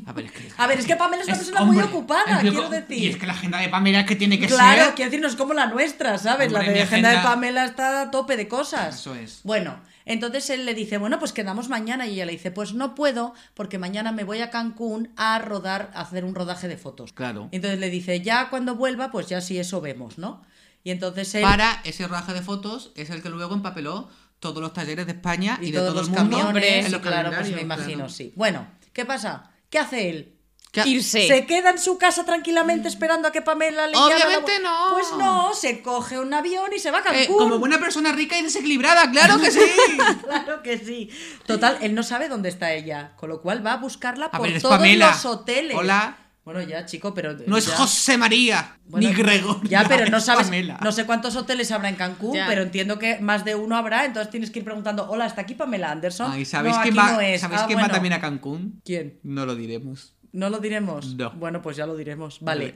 [0.07, 0.49] A ver, es que...
[0.57, 2.99] A ver, es que Pamela es una Es- persona muy ocupada, quiero decir.
[2.99, 4.95] Y es que la agenda de Pamela es que tiene que Claro, ser...
[4.95, 6.49] quiero decir, no es como la nuestra, ¿sabes?
[6.53, 8.97] Hombre, la de agenda de Pamela está a tope de cosas.
[9.01, 9.41] Eso es.
[9.45, 12.07] Bueno, entonces él le dice, bueno, pues quedamos mañana.
[12.07, 15.91] Y ella le dice, pues no puedo, porque mañana me voy a Cancún a rodar,
[15.95, 17.13] a hacer un rodaje de fotos.
[17.13, 17.49] Claro.
[17.53, 20.43] Entonces le dice, ya cuando vuelva, pues ya sí eso vemos, ¿no?
[20.85, 21.43] Y entonces él...
[21.43, 24.09] Para ese rodaje de fotos es el que luego empapeló
[24.39, 26.93] todos los talleres de España y, y, de todos todo los el mundo camiones, en
[26.93, 28.09] los y claro, pues me imagino, claro.
[28.09, 28.33] sí.
[28.37, 29.50] Bueno, ¿qué pasa?
[29.71, 30.37] ¿Qué hace él?
[30.73, 31.27] ¿Qué Irse.
[31.27, 34.63] ¿Se queda en su casa tranquilamente esperando a que Pamela le Obviamente llame?
[34.63, 34.89] no.
[34.93, 37.39] Pues no, se coge un avión y se va a Eh, Cancún.
[37.39, 39.61] como buena persona rica y desequilibrada, claro que sí.
[40.25, 41.11] Claro que sí.
[41.45, 44.47] Total, él no sabe dónde está ella, con lo cual va a buscarla A por
[44.49, 45.11] ver, todos Pamela.
[45.11, 45.77] los hoteles.
[45.77, 46.17] Hola.
[46.45, 49.69] Bueno, ya, chico, pero No es José María Bueno, ni Gregor.
[49.69, 50.79] Ya, pero no sabes, Pamela.
[50.83, 52.47] no sé cuántos hoteles habrá en Cancún, Ya.
[52.49, 55.55] pero entiendo que más de uno habrá, entonces tienes que ir preguntando, hola, ¿está aquí
[55.55, 56.31] Pamela Anderson?
[56.33, 57.41] Ay, ¿Sabéis no, quién, va, no es.
[57.43, 58.81] ¿sabéis Ah, quién va también a Cancún?
[58.85, 59.21] ¿Quién?
[59.23, 60.15] No lo diremos.
[60.33, 61.15] ¿No lo diremos?
[61.17, 61.31] No.
[61.33, 62.39] Bueno, pues ya lo diremos.
[62.41, 62.75] Vale.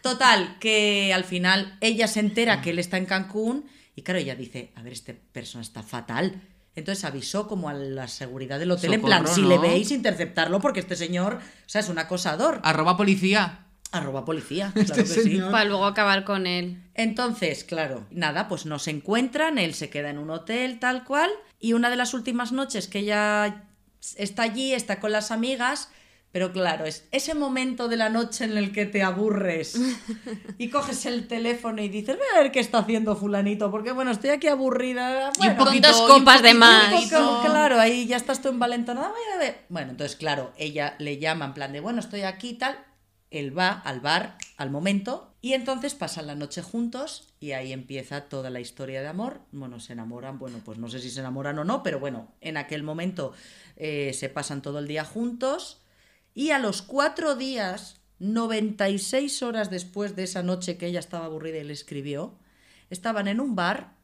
[0.00, 4.34] Total, que al final ella se entera que él está en Cancún y claro, ella
[4.34, 6.40] dice, a ver, este persona está fatal.
[6.74, 9.48] Entonces avisó como a la seguridad del hotel, en plan, si ¿no?
[9.48, 12.60] le veis, interceptarlo porque este señor, o sea, es un acosador.
[12.62, 13.66] Arroba policía.
[13.90, 15.38] Arroba policía, Este claro que sí.
[15.50, 16.82] Para luego acabar con él.
[16.94, 21.30] Entonces, claro, nada, pues no se encuentran, él se queda en un hotel tal cual,
[21.60, 23.66] y una de las últimas noches que ella
[24.16, 25.90] está allí, está con las amigas,
[26.32, 29.74] pero claro, es ese momento de la noche en el que te aburres
[30.58, 34.10] y coges el teléfono y dices, voy a ver qué está haciendo fulanito, porque bueno,
[34.10, 35.30] estoy aquí aburrida.
[35.40, 36.92] Y un poquito- dos y copas de más.
[37.10, 39.60] poco, claro, ahí ya estás tú envalentonada, voy a ver.
[39.68, 42.78] Bueno, entonces, claro, ella le llama en plan de, bueno, estoy aquí y tal.
[43.30, 48.22] Él va al bar al momento y entonces pasan la noche juntos y ahí empieza
[48.28, 49.40] toda la historia de amor.
[49.52, 52.58] Bueno, se enamoran, bueno, pues no sé si se enamoran o no, pero bueno, en
[52.58, 53.32] aquel momento
[53.76, 55.81] eh, se pasan todo el día juntos
[56.34, 61.58] y a los cuatro días, 96 horas después de esa noche que ella estaba aburrida
[61.58, 62.38] y le escribió,
[62.90, 63.94] estaban en un bar,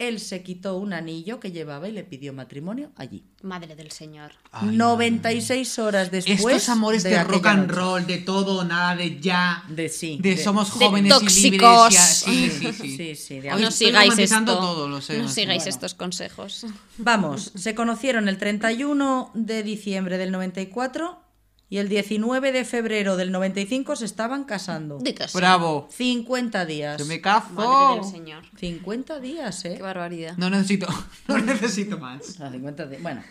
[0.00, 3.22] él se quitó un anillo que llevaba y le pidió matrimonio allí.
[3.42, 4.32] Madre del señor.
[4.62, 6.38] 96 horas después.
[6.56, 7.72] Estos amores de, rock and noche.
[7.74, 9.62] roll, de todo, nada, de ya.
[9.68, 10.18] De sí.
[10.22, 11.90] De, somos de jóvenes y tóxicos.
[11.90, 11.92] libres.
[11.92, 12.04] ya.
[12.06, 12.96] Sí, sí, sí.
[12.96, 14.42] Sí, sí, de Hoy no sigáis esto.
[14.44, 15.74] todo, lo sé, no sigáis Bueno.
[15.74, 16.64] estos consejos.
[16.96, 21.29] Vamos, se conocieron el 31 de diciembre del 94
[21.70, 24.98] y el 19 de febrero del 95 se estaban casando.
[25.02, 25.14] Sí.
[25.32, 25.88] Bravo.
[25.90, 27.00] 50 días.
[27.00, 27.94] Se me Madre cazo.
[27.94, 28.42] del señor.
[28.58, 29.74] 50 días, ¿eh?
[29.76, 30.36] Qué barbaridad.
[30.36, 30.86] No necesito,
[31.28, 32.38] no necesito más.
[32.40, 33.22] Ah, 50 di- Bueno.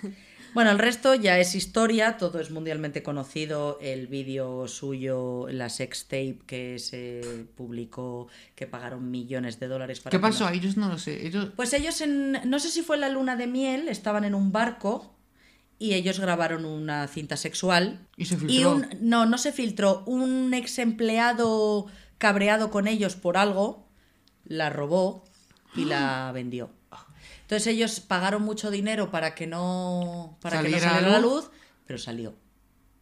[0.55, 6.39] Bueno, el resto ya es historia, todo es mundialmente conocido, el vídeo suyo, la sextape
[6.47, 10.45] que se publicó, que pagaron millones de dólares para ¿Qué que pasó?
[10.45, 11.27] no- ellos no lo sé.
[11.27, 11.49] Ellos...
[11.55, 15.13] Pues ellos en, no sé si fue la luna de miel, estaban en un barco
[15.79, 18.05] y ellos grabaron una cinta sexual.
[18.17, 18.75] Y se Y filtró.
[18.75, 20.03] un, no, no se filtró.
[20.05, 23.87] Un ex empleado cabreado con ellos por algo,
[24.43, 25.23] la robó
[25.75, 26.69] y la vendió.
[27.41, 31.45] Entonces ellos pagaron mucho dinero para que no, para que no ¿Saliera a la luz?
[31.45, 31.51] luz,
[31.87, 32.35] pero salió.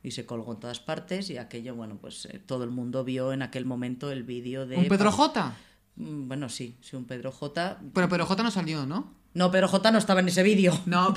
[0.04, 3.34] Y se colgó en todas partes y aquello, bueno, pues eh, todo el mundo vio
[3.34, 4.78] en aquel momento el vídeo de...
[4.78, 5.54] ¿Un Pedro J?
[5.96, 7.80] Mm, Bueno, sí, sí, un Pedro J.
[7.94, 9.14] Pero Pedro J no salió, ¿no?
[9.38, 10.76] No, Pedro J no estaba en ese vídeo.
[10.88, 11.14] No,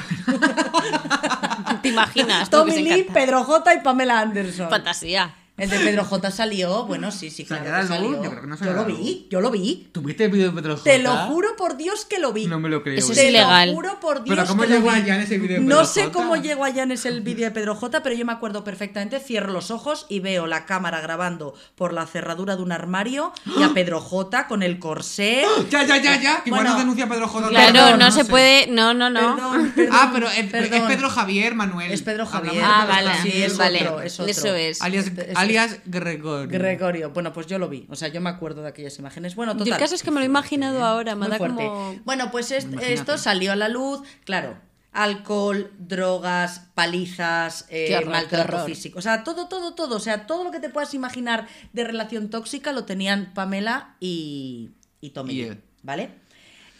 [1.82, 2.50] ¿Te imaginas?
[2.50, 3.08] Tommy Lee?
[3.10, 4.68] Pedro J y Pamela Anderson.
[4.68, 5.34] Fantasía.
[5.60, 7.64] El de Pedro J salió, bueno, sí, sí, claro.
[7.64, 8.10] ¿Salió a que salió.
[8.24, 9.88] Yo creo que no Yo salió a lo vi, yo lo vi.
[9.92, 10.84] ¿Tuviste el vídeo de Pedro J?
[10.90, 12.46] Te lo juro por Dios que lo vi.
[12.46, 12.98] No me lo creo.
[12.98, 13.34] Eso es Te güey.
[13.34, 13.68] ilegal.
[13.68, 14.96] lo juro por Dios Pero ¿cómo que lo llegó vi.
[14.96, 16.12] allá en ese vídeo de No Pedro sé J?
[16.12, 19.20] cómo llegó allá en ese vídeo de Pedro J, pero yo me acuerdo perfectamente.
[19.20, 23.62] Cierro los ojos y veo la cámara grabando por la cerradura de un armario y
[23.62, 25.44] a Pedro J con el corsé.
[25.70, 26.42] Ya, ya, ya, ya.
[26.42, 27.48] Que igual Bueno, nos denuncia Pedro J.
[27.48, 28.30] Claro, Perdón, no, no se sé.
[28.30, 28.66] puede.
[28.68, 29.36] No, no, no.
[29.36, 30.38] Perdón, perdón, Ah, pero es,
[30.72, 30.80] es.
[30.82, 31.92] Pedro Javier Manuel.
[31.92, 32.62] Es Pedro Javier.
[32.64, 33.10] Ah, vale.
[33.22, 33.80] Sí, es vale.
[33.82, 34.30] otro, es otro.
[34.30, 34.80] Eso es.
[34.80, 36.48] Alias, Es- es- alias Gregorio.
[36.48, 37.10] Gregorio.
[37.10, 37.86] Bueno, pues yo lo vi.
[37.90, 39.34] O sea, yo me acuerdo de aquellas imágenes.
[39.34, 41.94] Bueno, Yo el caso es que me lo he imaginado ahora, me da como.
[42.04, 42.92] Bueno, pues est- Imagínate.
[42.94, 44.56] esto salió a la luz, claro.
[44.92, 48.98] Alcohol, drogas, palizas, eh, horror, maltrato físico.
[48.98, 49.96] O sea, todo, todo, todo.
[49.96, 54.70] O sea, todo lo que te puedas imaginar de relación tóxica lo tenían Pamela y,
[55.00, 55.32] y Tommy.
[55.32, 55.60] Y Lee, él.
[55.84, 56.10] ¿Vale?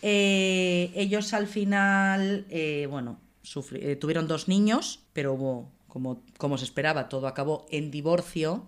[0.02, 6.56] Eh, ellos al final, eh, bueno, sufri- eh, tuvieron dos niños, pero hubo, como, como
[6.56, 8.64] se esperaba, todo acabó en divorcio.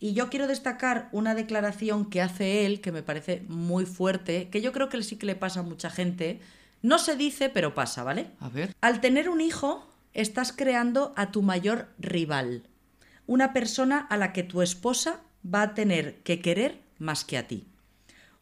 [0.00, 4.60] Y yo quiero destacar una declaración que hace él, que me parece muy fuerte, que
[4.60, 6.40] yo creo que sí que le pasa a mucha gente.
[6.82, 8.30] No se dice, pero pasa, ¿vale?
[8.40, 8.74] A ver.
[8.80, 12.64] Al tener un hijo, estás creando a tu mayor rival.
[13.28, 17.46] Una persona a la que tu esposa va a tener que querer más que a
[17.46, 17.66] ti.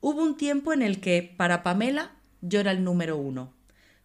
[0.00, 3.52] Hubo un tiempo en el que, para Pamela, yo era el número uno.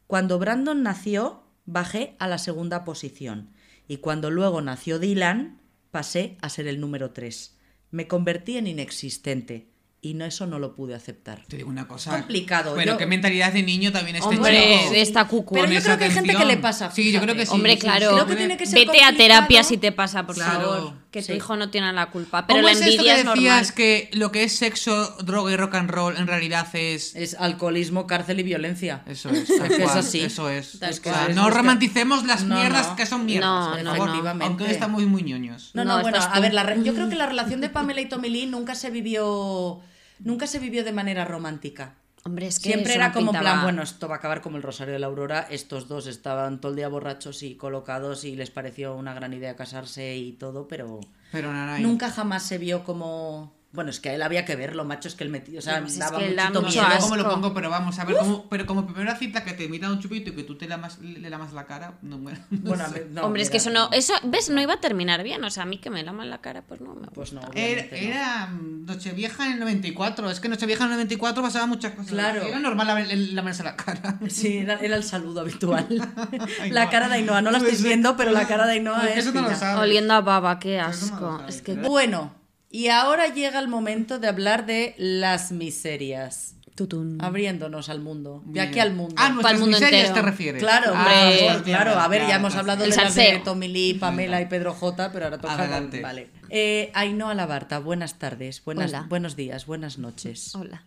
[0.07, 3.49] Cuando Brandon nació, bajé a la segunda posición.
[3.87, 5.61] Y cuando luego nació Dylan,
[5.91, 7.57] pasé a ser el número tres.
[7.91, 9.69] Me convertí en inexistente.
[10.05, 11.41] Y no, eso no lo pude aceptar.
[11.47, 12.11] Te digo una cosa.
[12.11, 14.91] Complicado, Bueno, yo- qué mentalidad de niño también este Hombre, chico.
[14.91, 15.55] de esta cucu.
[15.55, 16.91] Pero yo creo que hay gente que le pasa.
[16.91, 17.45] Sí, yo creo que fíjate.
[17.47, 17.55] sí.
[17.55, 18.11] Hombre, claro.
[18.13, 20.59] Creo que tiene que ser Vete a terapia si te pasa, por Claro.
[20.69, 20.93] favor.
[21.09, 22.45] Que tu hijo no tiene la culpa.
[22.45, 23.43] Pero ¿Cómo la es esto envidia que es normal.
[23.43, 27.15] decías que lo que es sexo, droga y rock and roll en realidad es...
[27.15, 29.01] Es alcoholismo, cárcel y violencia.
[29.07, 30.19] Eso es, Es que así.
[30.21, 30.75] Eso es.
[30.83, 32.95] Es que O sea, es- no es que- romanticemos las No, mierdas no.
[32.95, 34.07] que son mierdas, No, por no, favor.
[34.09, 34.45] Efectivamente.
[34.45, 35.71] Aunque hoy estamos muy ñoños.
[35.73, 36.53] No, no, No, bueno, a ver,
[36.83, 39.79] yo creo que la relación de Pamela y Tommy Lee nunca se vivió
[40.19, 41.95] nunca se vivió de manera romántica.
[42.23, 43.51] Hombre, es que Siempre era como pintaba.
[43.53, 45.45] plan, bueno, esto va a acabar como el Rosario de la Aurora.
[45.51, 49.55] Estos dos estaban todo el día borrachos y colocados y les pareció una gran idea
[49.55, 50.99] casarse y todo, pero
[51.31, 53.53] Pero nada, nunca jamás se vio como...
[53.75, 55.79] Bueno, es que a él había que verlo, macho, es que él metió, o sea,
[55.81, 56.99] Pues es daba que da muchito mucho miedo.
[57.01, 57.33] cómo lo asco.
[57.35, 60.29] pongo, pero vamos a ver, cómo, pero como primera cita que te invitan un chupito
[60.31, 62.93] y que tú te lamas, le lamas la cara, no, me- no Bueno, a sé.
[62.99, 63.89] ver, no, Hombre, es que eso no.
[63.91, 64.49] Eso, ¿ves?
[64.49, 65.43] No iba a terminar bien.
[65.43, 67.83] O sea, a mí que me laman la cara, pues no me Pues no, Era,
[67.95, 70.29] era mm, Nochevieja en el 94.
[70.31, 72.11] Es que Nochevieja en el 94 pasaba muchas cosas.
[72.11, 72.41] Claro.
[72.43, 74.19] Era normal el- lamerse la cara.
[74.29, 75.87] Sí, era, era el saludo habitual.
[76.69, 79.17] La cara de Ainhoa, no la estáis Pues, viendo, pero la cara de Ainhoa es
[79.25, 79.81] eso no lo sabes.
[79.81, 81.37] Oliendo a baba, qué asco.
[81.39, 81.73] sabes, Es que.
[81.75, 82.33] Bueno,
[82.75, 86.55] y ahora llega el momento de hablar de las miserias.
[86.75, 87.17] Tutun.
[87.21, 88.43] Abriéndonos al mundo.
[88.45, 89.15] De aquí al mundo.
[89.17, 90.25] Ah, nuestras mundo miserias entero.
[90.25, 90.61] te refieres.
[90.61, 91.91] Claro, Ah, hombre, claro.
[91.97, 92.59] A ver, ya hemos claro.
[92.71, 93.41] hablado de las de.
[93.45, 95.53] Tommy Lee, Pamela y Pedro J, pero ahora toca.
[95.53, 96.01] Adelante.
[96.01, 96.29] Vale.
[96.49, 99.05] Eh, Ainhoa Labarta, buenas tardes, buenas, Hola.
[99.07, 100.53] buenos días, buenas noches.
[100.53, 100.83] Hola.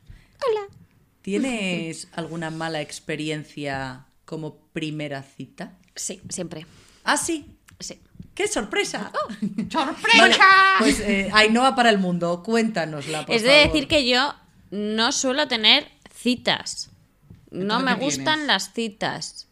[0.46, 0.60] Hola.
[1.22, 5.78] ¿Tienes alguna mala experiencia como primera cita?
[5.94, 6.66] Sí, siempre.
[7.04, 7.46] Ah, sí.
[7.80, 7.98] Sí.
[8.34, 9.10] ¡Qué sorpresa!
[9.70, 10.16] ¡Sorpresa!
[10.18, 10.36] Vale,
[10.78, 13.66] pues eh, Ainhoa para el mundo, cuéntanosla, por es de favor.
[13.66, 14.34] decir que yo
[14.70, 16.90] no suelo tener citas.
[17.50, 18.46] No me ¿qué gustan tienes?
[18.46, 19.46] las citas.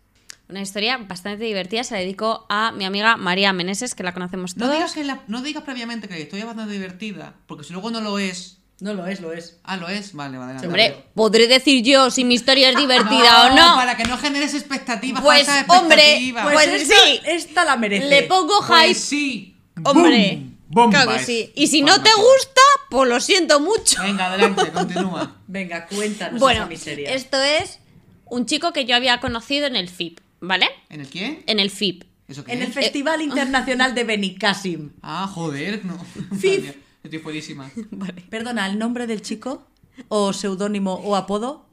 [0.48, 4.56] Una historia bastante divertida se la dedico a mi amiga María Meneses, que la conocemos
[4.56, 4.76] No todos.
[4.76, 7.90] digas, que la- no digas previamente que la historia es bastante divertida, porque si luego
[7.90, 8.58] no lo es.
[8.78, 9.56] No lo es, lo es.
[9.64, 10.12] Ah, lo es.
[10.12, 10.58] Vale, vale.
[10.66, 13.74] Hombre, podré decir yo si mi historia es divertida o no.
[13.76, 15.22] Para que no generes expectativas.
[15.22, 17.20] Pues, hombre, pues esta, sí.
[17.24, 18.06] Esta la merece.
[18.06, 18.74] Le pongo hype.
[18.86, 19.56] Pues sí.
[19.82, 20.90] Hombre, Boom.
[20.90, 21.52] claro que sí.
[21.54, 22.60] Y si no te gusta,
[22.90, 24.02] pues lo siento mucho.
[24.02, 25.36] Venga, adelante, continúa.
[25.46, 27.14] Venga, cuéntanos Bueno, esa miseria.
[27.14, 27.78] esto es
[28.26, 30.66] un chico que yo había conocido en el FIP, ¿vale?
[30.90, 31.42] ¿En el quién?
[31.46, 32.04] En el FIP.
[32.28, 32.74] ¿Eso qué En el es?
[32.74, 34.92] Festival Internacional de Benicassim.
[35.02, 35.98] Ah, joder, no.
[36.38, 36.74] Fif.
[37.06, 37.70] Estoy fuerísima.
[38.30, 39.66] Perdona, ¿el nombre del chico?
[40.08, 41.66] ¿O seudónimo o apodo?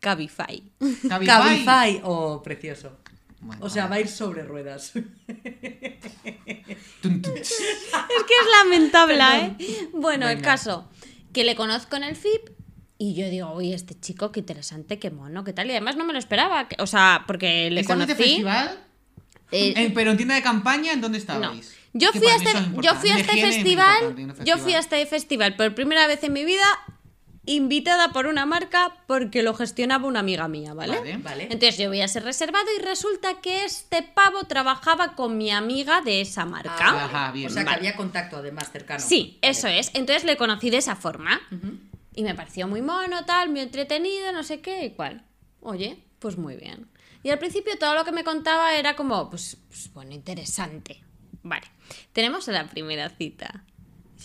[0.00, 0.62] Cabify.
[1.08, 1.26] Cabify.
[1.26, 2.00] Cabify.
[2.04, 2.98] Oh, precioso.
[3.40, 3.90] Bueno, O sea, vale.
[3.90, 4.92] va a ir sobre ruedas.
[7.02, 7.34] Tum, tum.
[7.36, 7.52] Es
[8.26, 9.18] que es lamentable,
[9.58, 9.88] ¿eh?
[9.92, 10.88] Bueno, el caso,
[11.32, 12.50] que le conozco en el FIP
[12.98, 15.66] y yo digo, oye, este chico, qué interesante, qué mono, qué tal.
[15.68, 16.68] Y además no me lo esperaba.
[16.68, 18.30] que- O sea, porque le ¿Estabais de conocí.
[18.30, 18.85] festival?
[19.52, 21.20] Eh, En- pero en tienda de campaña, ¿en dónde no.
[21.20, 21.74] estabais?
[21.92, 25.56] Yo fui, este, eso es yo fui a este festival, yo fui a este festival
[25.56, 26.66] por primera vez en mi vida
[27.46, 30.98] invitada por una marca porque lo gestionaba una amiga mía, ¿vale?
[30.98, 31.16] Vale.
[31.18, 31.42] Vale.
[31.44, 36.00] Entonces yo voy a ser reservado y resulta que este pavo trabajaba con mi amiga
[36.00, 36.74] de esa marca.
[36.80, 37.46] Ah, Ajá, bien.
[37.46, 37.78] O sea, que Vale.
[37.78, 39.00] había contacto además cercano.
[39.00, 39.52] Sí, Vale.
[39.52, 39.90] eso es.
[39.94, 41.40] Entonces le conocí de esa forma.
[42.14, 45.22] Y me pareció muy mono, tal, muy entretenido, no sé qué y cual.
[45.60, 46.88] Oye, pues muy bien.
[47.26, 51.02] Y al principio todo lo que me contaba era como, pues, pues, bueno, interesante.
[51.42, 51.66] Vale.
[52.12, 53.64] Tenemos la primera cita.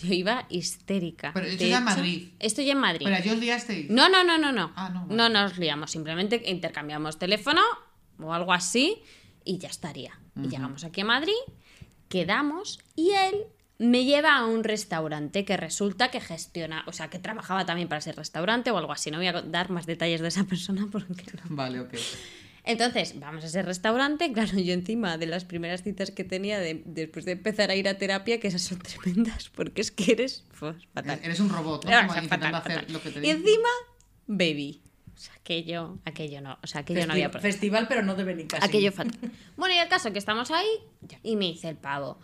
[0.00, 1.32] Yo iba histérica.
[1.34, 2.28] Pero esto ya en Madrid.
[2.38, 3.06] Esto ya en Madrid.
[3.10, 3.90] Pero yo os liasteis.
[3.90, 4.72] No, no, no, no, no.
[4.76, 5.16] Ah, no, vale.
[5.16, 7.60] No nos liamos, simplemente intercambiamos teléfono
[8.20, 9.02] o algo así
[9.44, 10.20] y ya estaría.
[10.40, 11.34] Y llegamos aquí a Madrid,
[12.08, 13.34] quedamos y él
[13.78, 17.98] me lleva a un restaurante que resulta que gestiona, o sea, que trabajaba también para
[17.98, 19.10] ese restaurante o algo así.
[19.10, 21.56] No voy a dar más detalles de esa persona porque no.
[21.56, 21.94] Vale, ok.
[22.64, 26.82] Entonces, vamos a ese restaurante, claro, yo encima de las primeras citas que tenía de-
[26.86, 30.44] después de empezar a ir a terapia, que esas son tremendas, porque es que eres
[30.58, 31.18] pues, fatal.
[31.22, 31.90] Eres un robot, ¿no?
[32.06, 32.92] Como intentando fatal, hacer fatal.
[32.92, 33.68] lo que te Y encima,
[34.26, 34.82] baby.
[35.14, 37.52] O sea, aquello, aquello no, o sea, aquello no había problema.
[37.52, 38.64] Festival, pero no debe ni casi.
[38.66, 39.18] Aquello fatal.
[39.56, 40.66] Bueno, y el caso que estamos ahí
[41.22, 42.18] y me dice el pavo.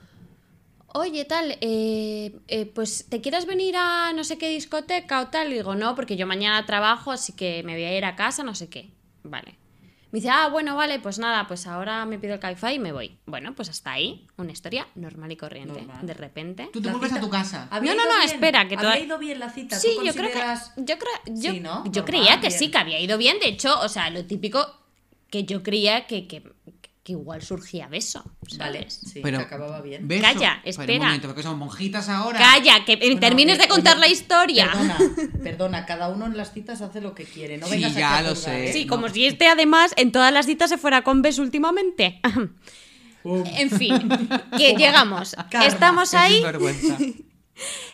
[0.94, 5.50] Oye, tal, eh, eh, pues ¿te quieres venir a no sé qué discoteca o tal?
[5.50, 8.42] Y digo, no, porque yo mañana trabajo, así que me voy a ir a casa,
[8.42, 8.90] no sé qué.
[9.22, 9.56] Vale.
[10.10, 12.92] Me dice, ah, bueno, vale, pues nada, pues ahora me pido el Cabify y me
[12.92, 13.18] voy.
[13.26, 15.82] Bueno, pues hasta ahí, una historia normal y corriente.
[15.82, 16.06] Normal.
[16.06, 16.70] De repente.
[16.72, 17.68] Tú te vuelves a tu casa.
[17.70, 18.30] ¿Había No, no, no, bien?
[18.30, 19.78] espera, que ¿Había toda- ido bien la cita?
[19.78, 20.38] Sí, ¿Tú yo creo que.
[20.82, 21.84] Yo creo, yo, Sí, ¿no?
[21.84, 22.58] yo Normal, creía que bien.
[22.58, 23.38] sí, que había ido bien.
[23.38, 24.66] De hecho, o sea, lo típico
[25.30, 26.42] que yo creía que, que,
[27.08, 28.22] que igual surgía beso.
[28.58, 29.00] Vale, ¿sabes?
[29.02, 30.06] sí, pero que acababa bien.
[30.06, 30.20] beso.
[30.22, 31.04] Calla, Pero un espera.
[31.06, 32.38] momento, porque son monjitas ahora.
[32.38, 34.70] Calla, que Bueno, termines eh, de contar oye, la historia.
[34.70, 34.98] Perdona,
[35.42, 37.56] perdona, cada uno en las citas hace lo que quiere.
[37.56, 38.68] No Sí, vengas aquí ya a lo sé.
[38.68, 38.72] ¿eh?
[38.74, 38.90] Sí, no.
[38.90, 42.20] como si este además en todas las citas se fuera con beso últimamente.
[43.24, 44.06] en fin,
[44.58, 45.34] que llegamos.
[45.50, 45.66] Karma.
[45.66, 46.42] Estamos ahí.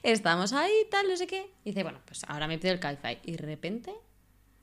[0.03, 1.53] Estamos ahí, tal, no sé qué.
[1.65, 3.19] Y dice, bueno, pues ahora me pido el Cabify.
[3.25, 3.93] Y de repente,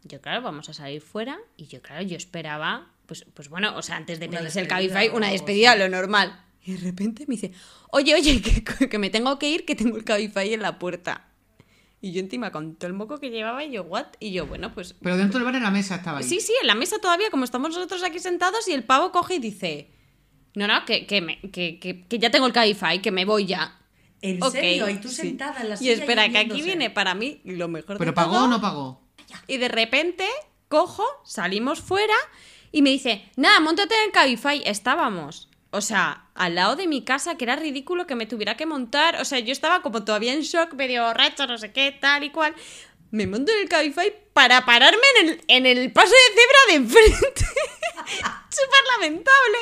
[0.03, 1.39] yo, claro, vamos a salir fuera.
[1.55, 5.09] Y yo, claro, yo esperaba, pues, pues bueno, o sea, antes de pedirse el Cabify,
[5.09, 6.45] una despedida, lo normal.
[6.63, 7.51] Y de repente me dice,
[7.89, 11.27] oye, oye, que, que me tengo que ir, que tengo el Cabify en la puerta.
[11.99, 14.05] Y yo encima con todo el moco que llevaba, y yo, ¿what?
[14.21, 16.23] Y yo, bueno, pues Pero dentro del bar en la mesa estaba ahí.
[16.23, 19.35] Sí, sí, en la mesa todavía, como estamos nosotros aquí sentados, y el pavo coge
[19.35, 19.91] y dice:
[20.55, 23.45] No, no, que, que, me- que, que- que ya tengo el Cabify, que me voy
[23.45, 23.77] ya.
[24.21, 24.87] ¿En Ok, serio?
[24.87, 25.15] Y tú sí.
[25.15, 28.15] sentada en la Y silla espera, que aquí viene para mí lo mejor ¿Pero de
[28.15, 28.45] pagó todo.
[28.45, 29.01] o no pagó?
[29.47, 30.25] Y de repente
[30.69, 32.13] cojo, salimos fuera
[32.71, 34.61] y me dice, nada, montate en el Cabify.
[34.65, 38.65] Estábamos, o sea, al lado de mi casa, que era ridículo que me tuviera que
[38.65, 39.19] montar.
[39.21, 42.29] O sea, yo estaba como todavía en shock, medio borracho, no sé qué, tal y
[42.29, 42.55] cual.
[43.11, 46.73] Me monto en el Cabify para pararme en el, en el paso de cebra de
[46.75, 47.45] enfrente.
[48.49, 49.57] Súper lamentable.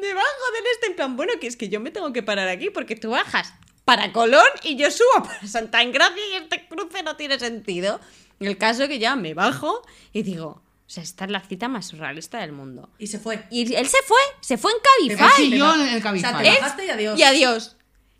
[0.00, 2.94] Debajo del este, plan, bueno, que es que yo me tengo que parar aquí porque
[2.94, 7.38] tú bajas para Colón y yo subo para Santa Engracia y este cruce no tiene
[7.38, 8.00] sentido.
[8.40, 9.82] El caso que ya me bajo
[10.12, 12.90] y digo, o sea, esta es la cita más surrealista del mundo.
[12.98, 13.44] Y se fue.
[13.50, 14.78] Y él se fue, se fue en
[15.08, 15.58] Te Cabify.
[15.58, 16.42] Ba- en el O sea, Cabify.
[16.42, 17.18] te bajaste y adiós.
[17.18, 17.76] Y adiós.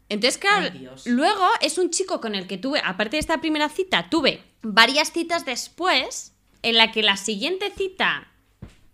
[0.09, 3.69] Entonces, claro, Ay, luego es un chico con el que tuve, aparte de esta primera
[3.69, 8.29] cita, tuve varias citas después, en la que la siguiente cita,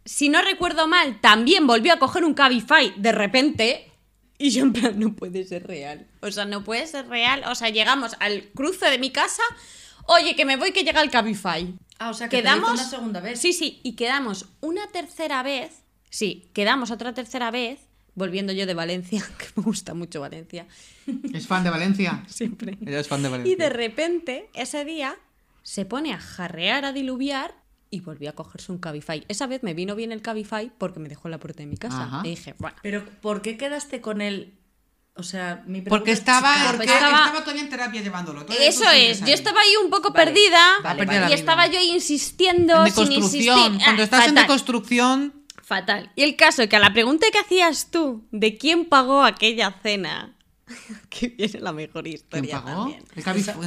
[0.04, 3.86] si no recuerdo mal, también volvió a coger un Cabify de repente.
[4.38, 6.06] Y yo en plan, no puede ser real.
[6.22, 7.44] O sea, no puede ser real.
[7.48, 9.42] O sea, llegamos al cruce de mi casa.
[10.06, 11.74] Oye, que me voy, que llega el Cabify.
[12.00, 13.38] Ah, o sea, que quedamos una segunda vez.
[13.38, 15.82] Sí, sí, y quedamos una tercera vez.
[16.08, 17.78] Sí, quedamos otra tercera vez,
[18.14, 20.66] volviendo yo de Valencia, que me gusta mucho Valencia.
[21.34, 22.24] ¿Es fan de Valencia?
[22.28, 22.78] Siempre.
[22.80, 23.52] Ella es fan de Valencia.
[23.52, 25.14] Y de repente, ese día,
[25.62, 27.54] se pone a jarrear, a diluviar
[27.90, 29.26] y volvió a cogerse un Cabify.
[29.28, 31.76] Esa vez me vino bien el Cabify porque me dejó en la puerta de mi
[31.76, 32.04] casa.
[32.04, 32.22] Ajá.
[32.24, 34.54] Y dije, bueno, Pero, ¿por qué quedaste con él?
[35.20, 38.00] O sea, mi pregunta Porque es, estaba, chica, Porque ah, estaba- estaba todavía en terapia
[38.02, 38.44] llevándolo.
[38.44, 39.22] todavía eso es.
[39.22, 39.28] ahí.
[39.28, 41.30] Yo estaba ahí un poco Vale, perdida vale, vale.
[41.30, 43.52] y estaba yo insistiendo En sin insistir.
[43.52, 44.34] Cuando Ah, estás en fatal.
[44.44, 46.10] deconstrucción, Fatal.
[46.16, 49.70] Y el caso es que a la pregunta que hacías tú de quién pagó aquella
[49.84, 50.34] cena,
[51.08, 52.90] que viene la mejor ¿quién historia pagó?
[52.90, 53.04] también.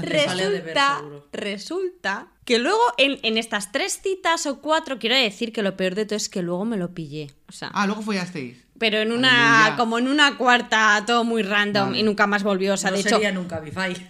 [0.01, 1.01] Resulta,
[1.31, 5.95] resulta que luego en, en estas tres citas o cuatro, quiero decir que lo peor
[5.95, 7.31] de todo es que luego me lo pillé.
[7.47, 8.57] O sea, Ah, luego follasteis.
[8.83, 9.77] Pero en una, aleluya.
[9.77, 11.99] como en una cuarta, todo muy random Vale.
[11.99, 12.73] y nunca más volvió.
[12.73, 13.95] O sea, no de hecho, sería nunca Cabify.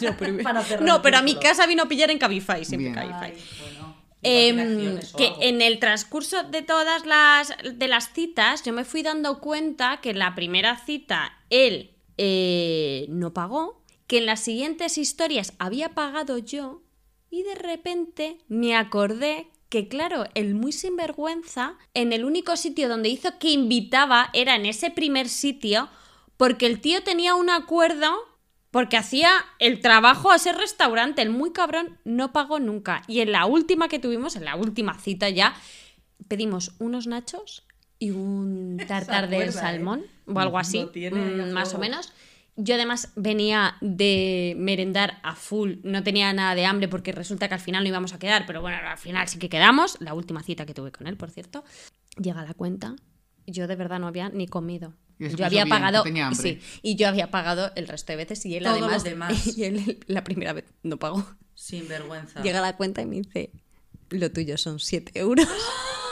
[0.00, 2.94] no, pero, no, pero a mi casa vino a pillar en Cabify, siempre Bien.
[2.94, 3.34] Cabify.
[3.34, 8.86] Ay, bueno, Em, que en el transcurso de todas las de las citas yo me
[8.86, 14.40] fui dando cuenta que en la primera cita él eh, no pagó, que en las
[14.40, 16.82] siguientes historias había pagado yo
[17.28, 23.10] y de repente me acordé que claro, el muy sinvergüenza en el único sitio donde
[23.10, 25.90] hizo que invitaba era en ese primer sitio
[26.38, 28.08] porque el tío tenía un acuerdo
[28.70, 31.20] Porque hacía el trabajo a ese restaurante.
[31.20, 33.02] El muy cabrón no pagó nunca.
[33.06, 35.54] Y en la última que tuvimos, en la última cita ya,
[36.26, 37.66] pedimos unos nachos
[37.98, 39.52] y un tartar de ¿eh?
[39.52, 42.12] salmón o algo así, tiene mm, más o menos.
[42.56, 47.54] Yo además venía de merendar a full, no tenía nada de hambre porque resulta que
[47.54, 50.42] al final no íbamos a quedar, pero bueno, al final sí que quedamos, la última
[50.42, 51.64] cita que tuve con él, por cierto.
[52.18, 52.96] Llega la cuenta,
[53.46, 54.94] yo de verdad no había ni comido.
[55.18, 56.42] Yo había bien, pagado, tenía hambre.
[56.42, 59.46] sí, y yo había pagado el resto de veces y él además, lo demás.
[59.56, 61.26] y él la primera vez no pagó.
[61.54, 62.42] Sin vergüenza.
[62.42, 63.50] Llega la cuenta y me dice,
[64.10, 65.48] lo tuyo son 7 euros.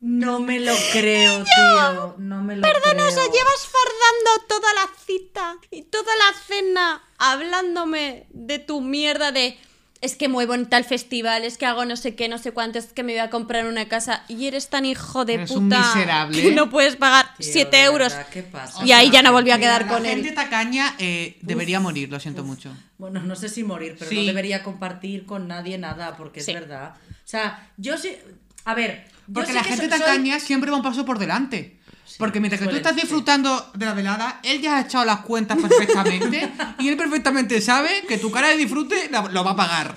[0.00, 2.14] No me lo creo, tío.
[2.18, 3.32] No me lo Perdona, o sea, creo.
[3.34, 9.58] llevas fardando toda la cita y toda la cena hablándome de tu mierda de
[10.02, 12.78] es que muevo en tal festival, es que hago no sé qué, no sé cuánto,
[12.78, 15.60] es que me voy a comprar una casa y eres tan hijo de Eres puta
[15.60, 16.40] un miserable.
[16.40, 18.14] que no puedes pagar Tío, 7 de euros.
[18.32, 18.82] ¿Qué pasa?
[18.82, 20.20] Y ahí ya no volví a Mira, quedar con La él.
[20.22, 22.74] gente tacaña eh, debería morir, lo siento mucho.
[22.96, 24.16] Bueno, no sé si morir, pero Sí.
[24.20, 26.52] no debería compartir con nadie nada, porque Sí.
[26.52, 26.94] es verdad.
[27.06, 28.16] O sea, yo sí.
[28.64, 29.04] A ver.
[29.32, 31.78] Porque la gente so- soy- tacaña siempre va un paso por delante.
[32.18, 33.02] Porque mientras que tú estás sí.
[33.02, 36.50] disfrutando de la velada, él ya ha echado las cuentas perfectamente
[36.80, 39.94] y él perfectamente sabe que tu cara de disfrute lo va a pagar.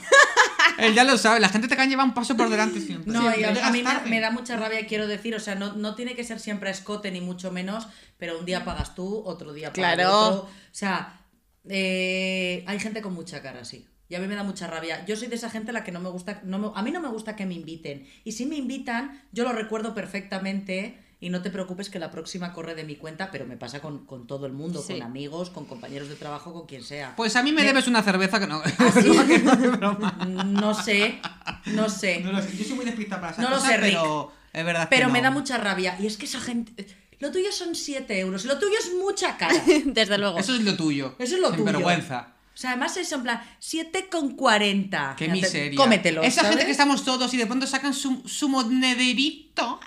[0.77, 3.11] él ya lo sabe, la gente tacaña va un paso por delante siempre.
[3.11, 5.73] No, Siempre, y a, a mí me, da mucha rabia, quiero decir, o sea, no,
[5.73, 7.87] no tiene que ser siempre a escote, ni mucho menos,
[8.19, 10.17] pero un día pagas tú, otro día pagas Claro.
[10.19, 10.41] otro.
[10.43, 11.19] O sea,
[11.67, 13.87] eh, hay gente con mucha cara, sí.
[14.09, 15.05] Y a mí me da mucha rabia.
[15.05, 16.91] Yo soy de esa gente a la que no me gusta, no me- a mí
[16.91, 18.07] no me gusta que me inviten.
[18.23, 20.99] Y si me invitan, yo lo recuerdo perfectamente.
[21.19, 24.05] Y no te preocupes que la próxima corre de mi cuenta, pero me pasa con,
[24.05, 24.91] con todo el mundo, Sí.
[24.95, 27.15] con amigos, con compañeros de trabajo, con quien sea.
[27.15, 28.61] Pues a mí me debes una cerveza que no.
[28.61, 31.19] ¿Ah, no sé,
[31.67, 32.19] no sé.
[32.19, 33.93] No lo sé, Yo soy muy despistado para esas No lo sé, Rick.
[33.93, 35.95] pero es verdad que Pero me da mucha rabia.
[35.99, 36.85] Y es que esa gente.
[37.19, 38.43] Lo tuyo son 7 euros.
[38.43, 39.55] Lo tuyo es mucha cara.
[39.85, 40.37] Desde luego.
[40.39, 41.15] Eso es lo tuyo.
[41.19, 41.71] Eso es lo Sin tuyo.
[41.71, 42.32] vergüenza.
[42.53, 45.15] O sea, además es en plan 7 con 40.
[45.17, 45.75] Qué miseria.
[45.75, 46.21] Cómetelo.
[46.21, 46.49] Esa ¿sabes?
[46.51, 49.79] gente que estamos todos y de pronto sacan su, su monederito.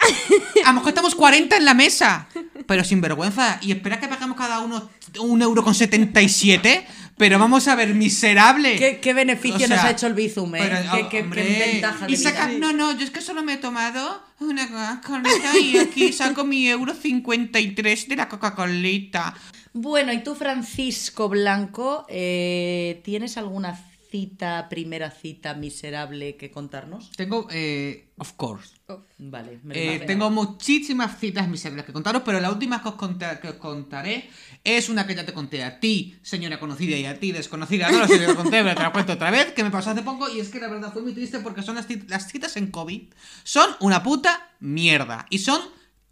[0.65, 2.29] A lo mejor estamos 40 en la mesa.
[2.67, 3.59] Pero sin vergüenza.
[3.63, 4.91] Y espera que pagamos cada uno
[5.21, 6.87] un euro con 77.
[7.17, 8.77] Pero vamos a ver, miserable.
[8.77, 10.59] ¿Qué, qué beneficio O sea, nos ha hecho el Bizum, eh?
[10.61, 12.59] pero, ¿Qué, qué- qué ventaja de y saca, vida?
[12.59, 16.69] No, no, yo es que solo me he tomado una Coca-Colita y aquí saco mi
[16.69, 19.35] euro 53 de la Coca-Colita.
[19.79, 23.79] Bueno, y tú, Francisco Blanco, eh, ¿tienes alguna
[24.11, 27.11] cita, primera cita miserable que contarnos?
[27.13, 28.77] Tengo, eh, of course.
[29.19, 32.95] Vale, me lo Eh, tengo muchísimas citas miserables que contaros, pero la última que os,
[33.43, 34.31] que os contaré
[34.65, 37.91] es una que ya te conté a ti, señora conocida, y a ti, desconocida.
[37.91, 39.91] No lo sé te lo conté, pero te la cuento otra vez, que me pasó
[39.91, 42.71] hace poco, y es que la verdad fue muy triste porque son las citas en
[42.71, 43.03] COVID.
[43.45, 45.27] Son una puta mierda.
[45.29, 45.61] Y son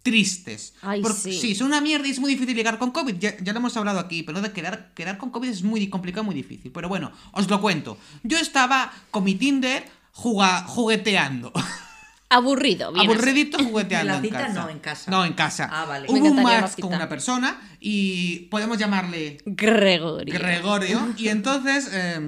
[0.05, 0.75] tristes.
[0.83, 1.57] Ay, Por- sí.
[1.57, 3.17] son una mierda y es muy difícil llegar con COVID.
[3.19, 6.23] Ya, ya lo hemos hablado aquí, pero de quedar, quedar con COVID es muy complicado,
[6.23, 6.71] muy difícil.
[6.71, 7.99] Pero bueno, os lo cuento.
[8.23, 11.53] Yo estaba con mi Tinder juga- jugueteando.
[12.29, 13.07] Aburrido, bien.
[13.11, 13.13] así.
[13.19, 14.39] Aburridito jugueteando ¿En la cita?
[14.47, 14.61] casa.
[14.63, 15.11] No, en casa.
[15.11, 15.69] No, en casa.
[15.73, 16.07] Ah, vale.
[16.09, 20.35] Hubo un match con una persona y podemos llamarle Gregorio.
[20.35, 21.15] Gregorio.
[21.17, 22.21] y entonces, eh,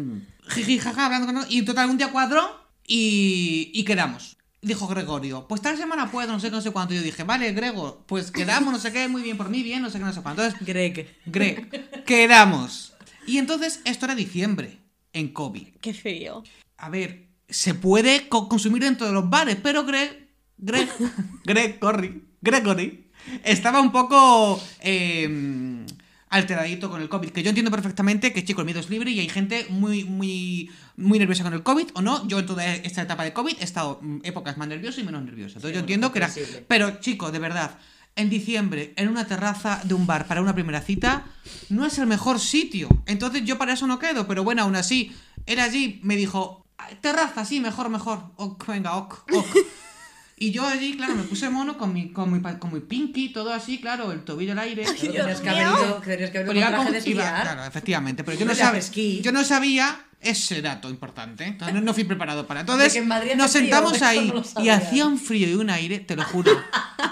[0.49, 1.45] jiji, jaja, hablando con.
[1.51, 2.41] Y en total, un día cuadro
[2.87, 4.36] y, y quedamos.
[4.67, 6.93] Dijo Gregorio, pues tal semana puedo, no sé qué, no sé cuánto.
[6.93, 9.91] Yo dije, vale, Grego, pues quedamos, no sé qué, muy bien por mí, bien, no
[9.91, 10.43] sé qué, no sé cuánto.
[10.45, 11.17] Entonces, Greg.
[11.25, 12.93] Greg, quedamos.
[13.29, 14.79] Y entonces, esto era diciembre,
[15.13, 15.69] en COVID.
[15.81, 16.43] Qué feo.
[16.79, 20.89] A ver, se puede co- consumir dentro de los bares, pero Greg, Greg,
[21.45, 23.07] Greg, Corry, Gregory,
[23.45, 25.85] estaba un poco eh,
[26.29, 27.31] alteradito con el COVID.
[27.31, 30.71] Que yo entiendo perfectamente que, chico, el miedo es libre y hay gente muy, muy,
[30.97, 32.27] muy nerviosa con el COVID, o no.
[32.27, 35.57] Yo en toda esta etapa de COVID he estado épocas más nerviosas y menos nerviosas.
[35.57, 36.31] Entonces Sí, yo entiendo que era.
[36.69, 37.79] Pero, chico, de verdad.
[38.19, 41.27] En diciembre, en una terraza de un bar para una primera cita,
[41.69, 42.89] no es el mejor sitio.
[43.05, 45.15] Entonces yo para eso no quedo, pero bueno, aún así,
[45.45, 46.65] era allí, me dijo,
[47.03, 48.31] terraza, sí, mejor, mejor.
[48.37, 49.57] Ok, venga, ok, ok.
[50.39, 53.55] Y yo allí, claro, me puse mono con mi, con mi, con mi pinky, todo
[53.55, 54.85] así, claro, el tobillo al aire.
[54.85, 58.37] Tenías que haber ido, tenías que haber ido con traje de iba- claro, efectivamente, pero
[58.39, 58.81] yo no, sabía,
[59.23, 61.45] yo no sabía ese dato importante.
[61.45, 62.61] Entonces, no, no fui preparado para.
[62.61, 62.93] Entonces,
[63.37, 66.53] nos sentamos ahí no y hacía un frío y un aire, te lo juro.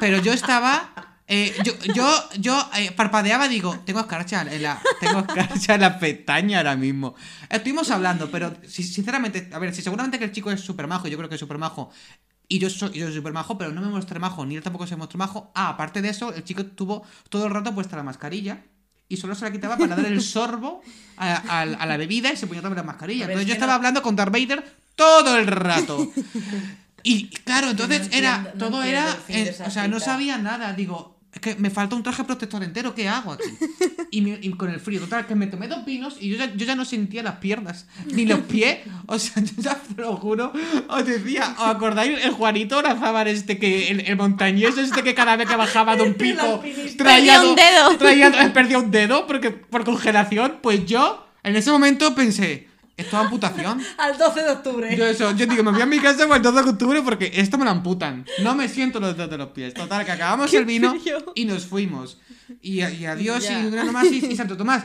[0.01, 0.93] Pero yo estaba.
[1.27, 5.99] eh, yo yo, yo eh, parpadeaba, digo, tengo escarcha en la, tengo escarcha en la
[5.99, 7.15] pestaña ahora mismo.
[7.49, 11.09] Estuvimos hablando, pero si- sinceramente, a ver, si seguramente que el chico es súper majo,
[11.09, 11.91] yo creo que es súper majo.
[12.49, 14.87] Y yo soy, yo soy súper majo, pero no me muestre majo, ni él tampoco
[14.87, 15.51] se muestra majo.
[15.55, 18.63] Ah, aparte de eso, el chico tuvo todo el rato puesta la mascarilla
[19.09, 20.83] y solo se la quitaba para dar el sorbo
[21.17, 23.25] a, a- a la bebida y se ponía vez la mascarilla.
[23.25, 24.65] Entonces es yo estaba hablando con Darth Vader
[24.95, 26.11] todo el rato.
[27.07, 29.07] Y claro, entonces no era, entiendo- todo era,
[29.67, 30.73] o sea, no sabía nada.
[30.73, 33.45] Digo, es que me falta un traje protector entero, ¿qué hago aquí?
[34.13, 36.55] Y, me- y con el frío, total, que me tomé dos vinos y yo ya,
[36.55, 38.79] yo ya no sentía las piernas, ni los pies.
[39.07, 40.53] O sea, yo ya te lo juro,
[40.89, 45.37] os decía, ¿os acordáis el Juanito Orazábal este que, el, el montañés este que cada
[45.37, 46.63] vez que bajaba de un pico
[46.97, 47.99] traía un do- dedo.
[47.99, 50.59] traía- perdía un dedo porque, por congelación?
[50.63, 53.81] Pues yo, en ese momento pensé, ¿esto es amputación?
[53.99, 54.97] Al 12 de octubre.
[54.97, 57.59] Yo eso, yo digo, me voy a mi casa el 12 de octubre porque esto
[57.59, 58.25] me lo amputan.
[58.43, 59.75] No me siento los dedos de los pies.
[59.75, 60.95] Total, que acabamos el vino
[61.35, 62.19] y nos fuimos.
[62.61, 63.61] Y, y adiós Ya.
[63.61, 64.85] y un grano más y, y Santo Tomás.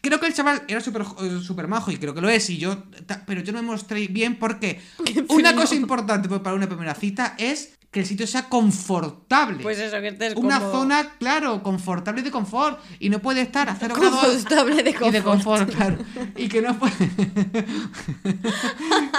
[0.00, 2.50] Creo que el chaval era súper eh, súper majo y creo que lo es.
[2.50, 2.82] Y yo,
[3.26, 4.80] pero yo no me mostré bien porque
[5.28, 9.58] una cosa importante para una primera cita es que el sitio sea confortable.
[9.60, 12.78] Pues eso, que estés Una como- zona, claro, confortable de confort.
[13.00, 14.20] Y no puede estar a cero grados.
[14.24, 15.98] Confortable de Y de confort, claro.
[16.36, 16.94] Y que no puede.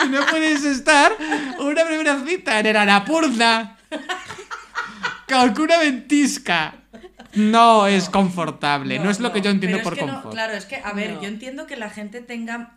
[0.05, 1.11] y no puedes estar
[1.59, 3.77] una primera cita en el Arapurna.
[5.27, 6.75] Con una ventisca.
[7.33, 8.97] No es confortable.
[8.99, 10.33] No, es lo que yo entiendo pero por es que no- confort.
[10.35, 11.21] claro, es que, a ver, No.
[11.21, 12.75] yo entiendo que la gente tenga,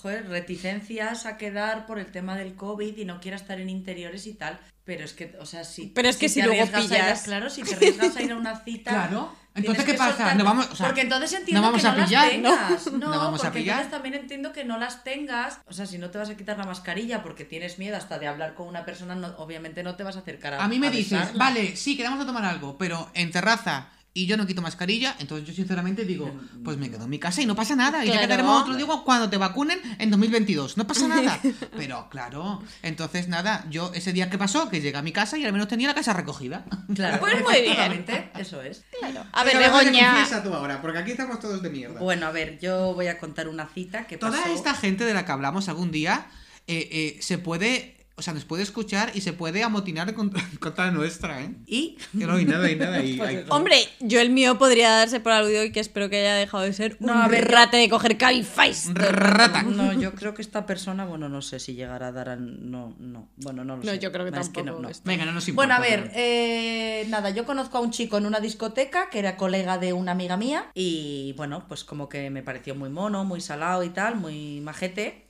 [0.00, 4.26] joder, reticencias a quedar por el tema del COVID y no quiera estar en interiores
[4.26, 4.58] y tal.
[4.84, 5.88] Pero es que, o sea, si.
[5.88, 8.16] Pero es que si te luego arriesgas a ir a- pillas- claro, si te arriesgas
[8.16, 8.90] a ir a una cita.
[9.08, 9.36] Claro.
[9.54, 10.16] Entonces, ¿qué pasa?
[10.16, 12.30] soltar- No vamos- o sea, porque entonces entiendo no vamos que a no pillar, las
[12.32, 12.86] tengas.
[12.92, 12.92] ¿no?
[12.98, 13.74] No, No vamos a porque pillar.
[13.80, 15.58] entonces también entiendo que no las tengas.
[15.66, 18.28] O sea, si no te vas a quitar la mascarilla porque tienes miedo hasta de
[18.28, 20.86] hablar con una persona, no- obviamente no te vas a acercar a A mí me
[20.86, 21.44] a dices, besarla.
[21.44, 23.88] vale, sí, quedamos a tomar algo, pero en terraza
[24.22, 27.42] y yo no quito mascarilla, entonces yo sinceramente digo, pues me quedo en mi casa
[27.42, 28.04] y no pasa nada.
[28.04, 28.26] Y ya Claro.
[28.26, 30.76] quedaremos otro día cuando te vacunen en 2022.
[30.76, 31.40] No pasa nada.
[31.76, 35.44] Pero claro, entonces nada, yo ese día que pasó, que llegué a mi casa y
[35.44, 36.64] al menos tenía la casa recogida.
[36.94, 38.04] Claro, Pues muy bien.
[38.38, 38.84] Eso es.
[39.32, 40.26] A ver, Begoña.
[40.42, 42.00] tú ahora, porque aquí estamos todos de mierda.
[42.00, 44.32] Bueno, a ver, yo voy a contar una cita que pasó.
[44.36, 46.26] Toda esta gente de la que hablamos algún día
[46.66, 50.86] eh, eh, se puede, o sea, nos puede escuchar y se puede amotinar contra, contra
[50.86, 51.54] la nuestra, ¿eh?
[51.66, 53.02] Y Que no hay nada, hay nada.
[53.02, 56.34] Y, hay- Hombre, yo el mío podría darse por aludido y que espero que haya
[56.34, 58.72] dejado de ser No, un a ver, rate de coger Cabify.
[58.94, 59.62] Rata.
[59.62, 62.36] no, yo creo que esta persona, bueno, no sé si llegará a dar a...
[62.36, 63.98] No, no, bueno, no lo No, sé.
[64.00, 64.64] yo creo que tampoco.
[64.66, 64.88] no, no.
[65.04, 65.78] Venga, no nos importa.
[65.78, 69.36] Bueno, a ver, eh, nada, yo conozco a un chico en una discoteca que era
[69.36, 73.40] colega de una amiga mía y bueno, pues como que me pareció muy mono, muy
[73.40, 75.27] salado y tal, muy majete.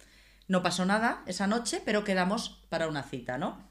[0.48, 3.66] No pasó nada esa noche, pero quedamos para una cita, ¿no?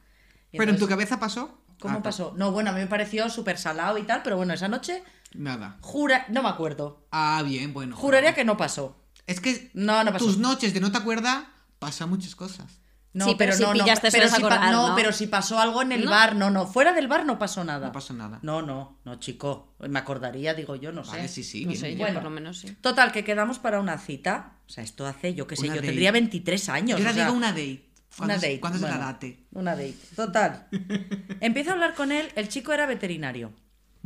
[0.51, 1.59] Y Pero en tu cabeza pasó.
[1.79, 2.33] ¿Cómo Ah, pasó?
[2.37, 5.03] No, bueno, a mí me pareció súper salado y tal, pero bueno, esa noche
[5.33, 5.77] Nada.
[5.81, 6.25] jura...
[6.29, 7.05] No me acuerdo.
[7.11, 7.95] Ah, bien, bueno.
[7.95, 8.95] Juraría que no pasó.
[9.27, 10.25] Es que No, no pasó.
[10.25, 11.43] tus noches de no te acuerdas
[11.79, 12.79] pasan muchas cosas.
[13.17, 14.95] No, Sí, pero si no, no, pero si acordar, no, ¿no?
[14.95, 16.11] pero si pasó algo en el ¿No?
[16.11, 17.87] bar, no, no, fuera del bar no pasó nada.
[17.87, 18.37] No pasó nada.
[18.43, 21.11] No, no, no, chico, me acordaría, digo yo, no sé.
[21.11, 21.63] Vale, sí, sí.
[21.65, 21.97] No bien, sé, bien.
[21.97, 22.19] yo Bueno.
[22.19, 22.71] por lo menos sí.
[22.79, 24.53] Total, que quedamos para una cita.
[24.67, 25.87] O sea, esto hace, yo qué sé, Una yo date.
[25.87, 26.99] tendría 23 años.
[26.99, 27.89] Yo o ahora sea, digo una date.
[27.89, 28.59] una ¿Cuándo es- date.
[28.59, 29.45] ¿Cuándo es bueno, la date?
[29.51, 29.95] Una date.
[30.15, 30.67] Total.
[31.41, 33.51] Empiezo a hablar con él, el chico era veterinario.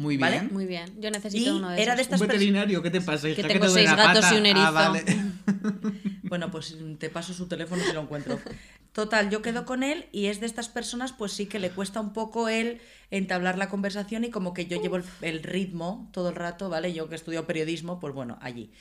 [0.02, 0.40] Muy ¿Vale?
[0.40, 0.50] bien.
[0.54, 2.14] Muy bien, yo Y necesito uno de era de esos.
[2.14, 2.82] estas personas.
[2.84, 3.30] ¿qué te pasa?
[3.30, 3.36] hija?
[3.36, 4.36] Que ¿Qué tengo te seis gatos pata?
[4.36, 4.74] y un Ah, erizo.
[4.74, 5.06] vale.
[6.24, 8.40] Bueno, pues te paso su teléfono si lo encuentro.
[8.94, 12.00] Total, yo quedo con él y es de estas personas, pues sí que le cuesta
[12.00, 12.80] un poco él
[13.10, 16.94] entablar la conversación y como que yo llevo el, el ritmo todo el rato, ¿vale?
[16.94, 18.72] Yo que estudio periodismo, pues bueno, allí.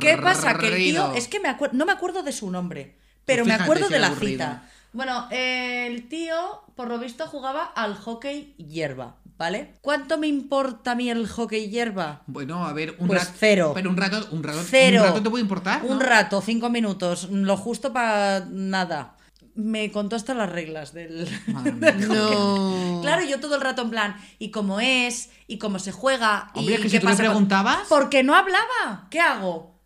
[0.00, 0.58] ¿Qué pasa?
[0.58, 1.14] Que el tío, Aburrido.
[1.14, 3.98] es que me no me acuerdo de su nombre, pero Pues me fíjate acuerdo de
[4.00, 4.32] la aburrido.
[4.32, 4.68] cita.
[4.92, 6.34] Bueno, eh, el tío,
[6.74, 9.74] por lo visto, jugaba al hockey hierba, ¿vale?
[9.80, 12.22] ¿Cuánto me importa a mí el hockey hierba?
[12.26, 13.32] Bueno, a ver, un Pues rato.
[13.38, 13.72] cero.
[13.74, 15.02] Pero un rato, un rato, Cero.
[15.02, 15.84] un rato te puede importar.
[15.84, 19.12] Un rato, cinco minutos, lo justo para nada.
[19.54, 21.26] Me contó hasta las reglas del...
[22.08, 23.00] No.
[23.02, 25.30] Claro, yo todo el rato en plan, ¿y cómo es?
[25.46, 26.50] ¿Y cómo se juega?
[26.54, 29.06] Hombre, ¿Y que qué si tú pasa preguntabas- Porque no hablaba.
[29.10, 29.76] ¿Qué hago?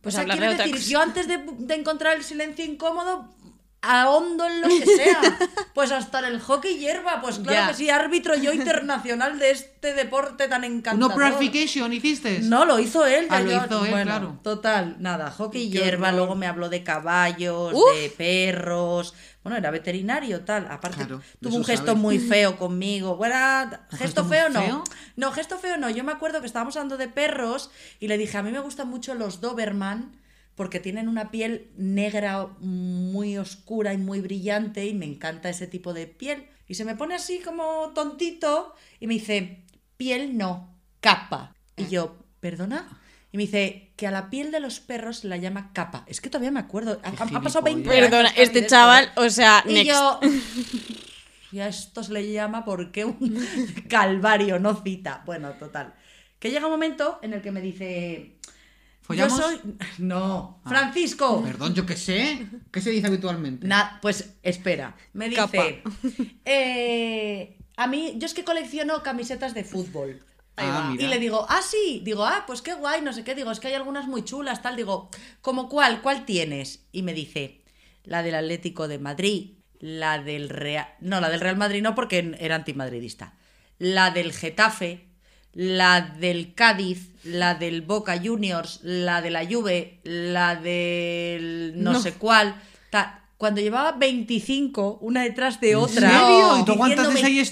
[0.00, 3.34] Pues o sea, hablarle quiero decir, yo antes de, de encontrar el silencio incómodo,
[3.86, 5.20] ahondo en lo que sea.
[5.76, 9.92] Pues hasta en el hockey hierba, pues claro que sí, árbitro yo internacional de este
[9.92, 11.14] deporte tan encantador.
[11.14, 12.38] ¿Una purification hiciste?
[12.40, 13.26] No, lo hizo él.
[13.28, 14.40] Ah, lo yo- hizo él, bueno, claro.
[14.42, 17.94] Total, nada, hockey hierba, luego me habló de caballos, Uf.
[17.94, 19.12] de perros.
[19.42, 20.66] Bueno, era veterinario, tal.
[20.70, 23.16] Aparte, Claro, tuvo un gesto muy feo conmigo.
[23.16, 24.62] Bueno, ¿Un gesto gesto feo no.
[24.62, 24.84] feo?
[25.16, 25.90] No, gesto feo no.
[25.90, 27.70] Yo me acuerdo que estábamos hablando de perros
[28.00, 30.16] y le dije, a mí me gustan mucho los Doberman
[30.56, 35.94] porque tienen una piel negra muy oscura y muy brillante y me encanta ese tipo
[35.94, 36.48] de piel.
[36.66, 39.62] Y se me pone así como tontito y me dice,
[39.96, 41.54] piel no, capa.
[41.76, 43.00] Y yo, ¿perdona?
[43.30, 46.04] Y me dice que a la piel de los perros se la llama capa.
[46.08, 47.00] Es que todavía me acuerdo.
[47.02, 47.96] Ha, pasado 20 gilipollas.
[47.96, 48.10] años.
[48.10, 49.10] Perdona, este esto, chaval, ¿eh?
[49.16, 49.90] o sea, Y next.
[49.90, 50.20] yo.
[51.52, 53.38] Y a esto se le llama porque un
[53.88, 55.22] calvario, no cita.
[55.24, 55.94] Bueno, total.
[56.38, 58.35] Que llega un momento en el que me dice.
[59.06, 59.38] ¿Follamos?
[59.38, 59.60] Yo soy.
[59.98, 60.68] No, Ah.
[60.68, 61.42] Francisco.
[61.42, 62.46] Perdón, yo qué sé.
[62.72, 63.66] ¿Qué se dice habitualmente?
[63.66, 65.40] Na- pues espera, me dice.
[65.40, 65.64] Capa.
[66.44, 70.20] eh, a mí, yo es que colecciono camisetas de fútbol.
[70.56, 70.90] Ahí Ah, va.
[70.90, 71.04] mira.
[71.04, 72.00] Y le digo, ah, sí.
[72.04, 73.34] Digo, ah, pues qué guay, no sé qué.
[73.34, 74.76] Digo, es que hay algunas muy chulas, tal.
[74.76, 75.10] Digo,
[75.42, 76.00] ¿como cuál?
[76.00, 76.86] ¿Cuál tienes?
[76.92, 77.62] Y me dice,
[78.04, 80.88] la del Atlético de Madrid, la del Real...
[81.00, 83.34] No, la del Real Madrid no, porque era antimadridista.
[83.78, 85.05] La del Getafe,
[85.58, 92.00] la del Cádiz, la del Boca Juniors, la de la Juve, la del no, No.
[92.00, 92.54] sé cuál.
[92.90, 96.56] ta- Cuando llevaba 25, una detrás de otra, serio?
[96.58, 96.74] ¿Y tú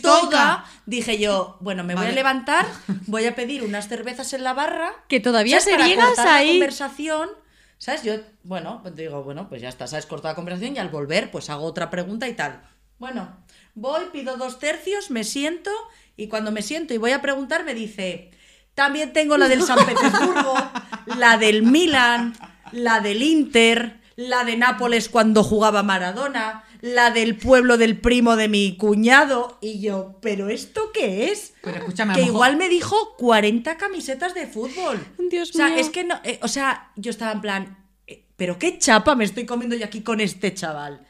[0.03, 2.67] toda, dije yo, bueno, me voy a levantar,
[3.07, 4.93] voy a pedir unas cervezas en la barra.
[5.09, 5.59] Que todavía.
[5.59, 6.49] Para seguías cortar la ahí.
[6.53, 7.29] conversación.
[7.79, 8.03] ¿Sabes?
[8.03, 10.07] Yo, bueno, pues digo, bueno, pues ya está, ¿sabes?
[10.07, 12.63] Cortado la conversación y al volver, pues hago otra pregunta y tal.
[12.99, 13.37] Bueno,
[13.75, 15.71] voy, pido dos tercios, me siento
[16.17, 18.31] y cuando me siento y voy a preguntar me dice,
[18.75, 20.55] también tengo la del San Petersburgo,
[21.19, 22.35] la del Milan,
[22.73, 28.49] la del Inter, la de Nápoles cuando jugaba Maradona, la del pueblo del primo de
[28.49, 31.55] mi cuñado y yo, ¿pero esto qué es?
[31.63, 35.05] Pero escúchame, que mejor- igual me dijo 40 camisetas de fútbol.
[35.31, 35.79] Dios o sea, mío.
[35.79, 39.25] es que no, eh, o sea, yo estaba en plan, eh, pero qué chapa me
[39.25, 41.07] estoy comiendo yo aquí con este chaval.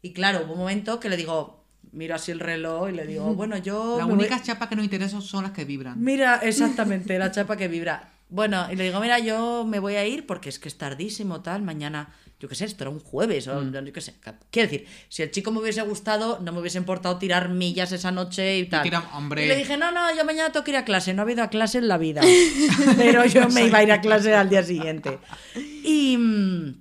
[0.00, 1.57] Y claro, hubo un momento que le digo,
[1.92, 4.76] miro así el reloj y le digo, bueno, yo Las me voy- únicas chapas que
[4.76, 6.02] nos interesan son las que vibran.
[6.02, 8.10] Mira, exactamente, la chapa que vibra.
[8.30, 11.40] Bueno, y le digo, mira, yo me voy a ir porque es que es tardísimo,
[11.40, 14.16] tal, mañana, yo qué sé, esto era un jueves, o yo qué sé.
[14.50, 18.10] Quiero decir, si el chico me hubiese gustado, no me hubiese importado tirar millas esa
[18.12, 18.82] noche y tal.
[18.82, 19.44] tira- hombre.
[19.46, 21.42] Y le dije, no, no, yo mañana tengo que ir a clase, no he ido
[21.42, 22.20] a clase en la vida.
[22.98, 25.18] Pero yo me iba a ir a clase al día siguiente.
[25.82, 26.74] Y, mm,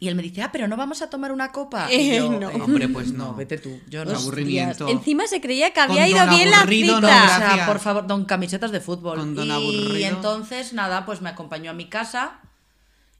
[0.00, 1.88] y él me dice, ah, pero no vamos a tomar una copa.
[1.92, 2.48] Y Eh, yo, no.
[2.48, 3.34] Hombre, pues no.
[3.34, 4.16] vete tú, yo no.
[4.16, 4.88] aburrimiento.
[4.88, 7.24] Encima se creía que había ido bien la aburrido, no, cita.
[7.24, 9.18] O sea, por favor, don camisetas de fútbol.
[9.18, 10.08] Con don y aburrido.
[10.08, 12.40] entonces, nada, pues me acompañó a mi casa.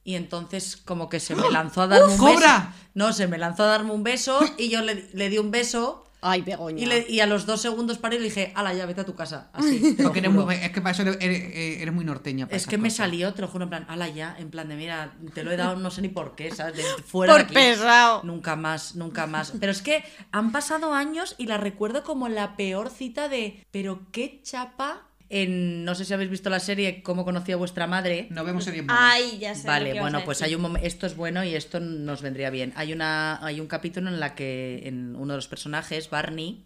[0.07, 2.59] Y entonces, como que se me lanzó a darme ¡Uf, un cobra!
[2.59, 2.89] beso.
[2.93, 6.04] No, se me lanzó a darme un beso y yo le, le di un beso.
[6.27, 6.83] Ay, Begoña.
[6.83, 9.05] Y, le- y a los dos segundos paré y le dije, ala, ya, vete a
[9.05, 9.51] tu casa.
[9.53, 9.95] Así.
[10.03, 12.47] Porque eres muy- es que para eso eres, eres- eres muy norteña.
[12.47, 14.77] para Es que me salió, te lo juro, en plan, ala ya, en plan de,
[14.77, 16.77] mira, te lo he dado no sé ni por qué, ¿sabes?
[16.79, 17.55] De fuera Por de aquí.
[17.55, 18.23] pesado.
[18.25, 19.53] Nunca más, nunca más.
[19.61, 20.03] Pero es que
[20.33, 25.03] han pasado años y la recuerdo como la peor cita de, pero qué chapa.
[25.31, 28.29] En, no sé si habéis visto la serie Cómo conocí a vuestra madre.
[28.31, 28.87] No vemos buenas.
[28.91, 29.67] Ay, ya sé.
[29.67, 30.57] lo Vale, bueno, a pues decir.
[30.59, 32.73] hay un esto es bueno y esto nos vendría bien.
[32.77, 36.65] Hay una hay un capítulo en la que en uno de los personajes, Barney,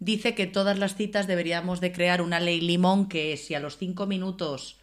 [0.00, 3.78] dice que todas las citas deberíamos de crear una ley limón que si a los
[3.78, 4.78] cinco minutos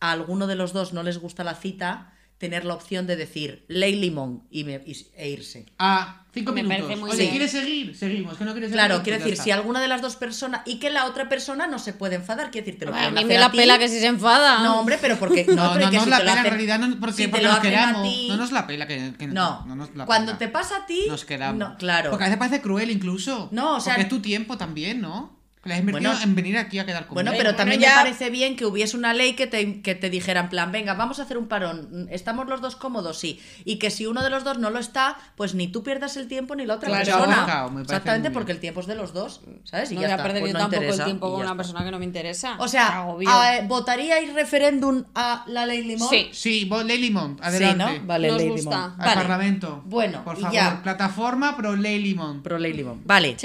[0.00, 2.13] a alguno de los dos no les gusta la cita,
[2.44, 5.66] tener la opción de decir ley limón y me- y- e irse.
[5.78, 6.82] Ah, cinco Me minutos.
[6.82, 7.30] parece muy Oye, bien.
[7.30, 7.96] ¿quieres seguir?
[7.96, 8.36] Seguimos.
[8.36, 11.06] ¿Que no quieres Claro, quiero decir, si alguna de las dos personas y que la
[11.06, 13.38] otra persona no se puede enfadar, quiero decir, te lo A pueden mí hacer me
[13.38, 13.56] la ti.
[13.56, 14.62] pela que si se enfada.
[14.62, 17.00] No, hombre, pero porque No, pero no, que nos si la pela, en realidad, no,
[17.00, 18.02] porque, si porque lo nos a queramos.
[18.02, 20.38] ti- No nos la pela que, que No, no nos la cuando pela.
[20.38, 21.58] te pasa a ti, Nos quedamos.
[21.58, 22.10] no, claro.
[22.10, 23.48] Porque a veces parece cruel incluso.
[23.52, 25.38] No, o sea- Porque es tu tiempo también, ¿no?
[25.64, 26.24] Que le has invertido Bueno.
[26.24, 27.14] en venir aquí a quedar conmigo.
[27.14, 29.94] Bueno, Bueno, pero también ya- me parece bien que hubiese una ley que te, que
[29.96, 33.18] te dijera en plan, venga, vamos a hacer un parón, ¿estamos los dos cómodos?
[33.18, 33.40] Sí.
[33.64, 36.28] Y que si uno de los dos no lo está, pues ni tú pierdas el
[36.28, 37.04] tiempo ni la otra Claro.
[37.04, 37.44] persona.
[37.44, 39.90] Claro, me parece Exactamente, porque el tiempo es de los dos, ¿sabes?
[39.90, 41.44] Y no ya voy a perder pues yo no tampoco interesa, el tiempo con una
[41.46, 41.56] está.
[41.56, 42.56] persona que no me interesa.
[42.58, 46.08] O sea, a- ¿votaríais referéndum a la ley Limón?
[46.10, 46.28] Sí.
[46.32, 47.38] Sí, ley limón.
[47.42, 47.84] Adelante.
[47.94, 48.06] Sí, ¿no?
[48.06, 48.70] Vale, Nos ley gusta.
[48.70, 48.90] Limón.
[48.92, 49.14] Al Vale.
[49.14, 49.82] Parlamento.
[49.86, 50.80] Bueno, por favor, ya.
[50.82, 52.42] plataforma pro ley limón.
[52.42, 53.02] Pro ley Limón.
[53.04, 53.36] Vale.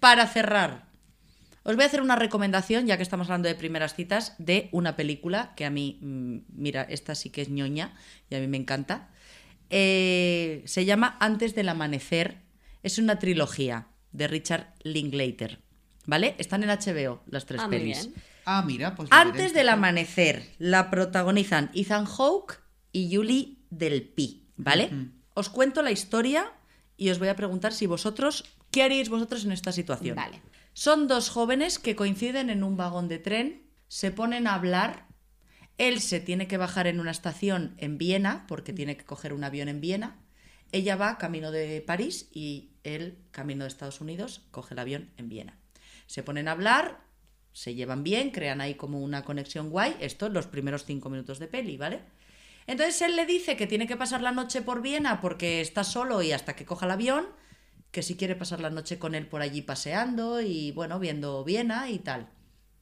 [0.00, 0.84] Para cerrar,
[1.68, 4.96] os voy a hacer una recomendación, ya que estamos hablando de primeras citas, de una
[4.96, 7.94] película que a mí, mm, mira, esta sí que es ñoña
[8.30, 9.10] y a mí me encanta.
[9.70, 12.38] Eh, se llama Antes del Amanecer.
[12.82, 15.60] Es una trilogía de Richard Linklater.
[16.06, 16.34] ¿Vale?
[16.38, 18.06] Están en HBO las tres Ah, pelis.
[18.08, 18.22] bien.
[18.46, 19.10] Ah, mira, pues.
[19.12, 22.60] Antes del amanecer la protagonizan Ethan Hawke
[22.92, 24.88] y Julie Del Pi, ¿vale?
[25.34, 26.50] Os cuento la historia
[26.96, 30.16] y os voy a preguntar si vosotros, ¿qué haríais vosotros en esta situación?
[30.16, 30.40] Vale.
[30.78, 35.08] Son dos jóvenes que coinciden en un vagón de tren, se ponen a hablar,
[35.76, 39.42] él se tiene que bajar en una estación en Viena, porque tiene que coger un
[39.42, 40.20] avión en Viena,
[40.70, 45.28] ella va camino de París y él camino de Estados Unidos coge el avión en
[45.28, 45.58] Viena.
[46.06, 47.00] Se ponen a hablar,
[47.52, 51.48] se llevan bien, crean ahí como una conexión guay, esto los primeros cinco minutos de
[51.48, 52.02] peli, ¿vale?
[52.68, 56.22] Entonces él le dice que tiene que pasar la noche por Viena porque está solo
[56.22, 57.26] y hasta que coja el avión,
[57.90, 61.88] que si quiere pasar la noche con él por allí paseando y bueno, viendo Viena
[61.90, 62.28] y tal.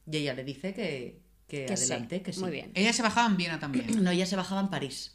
[0.09, 1.85] Y ella le dice que, que, Que sí.
[1.85, 2.39] adelante, que sí.
[2.41, 2.71] Muy bien.
[2.75, 4.03] Ella se bajaba en Viena también.
[4.03, 5.13] No, ella se bajaba en París.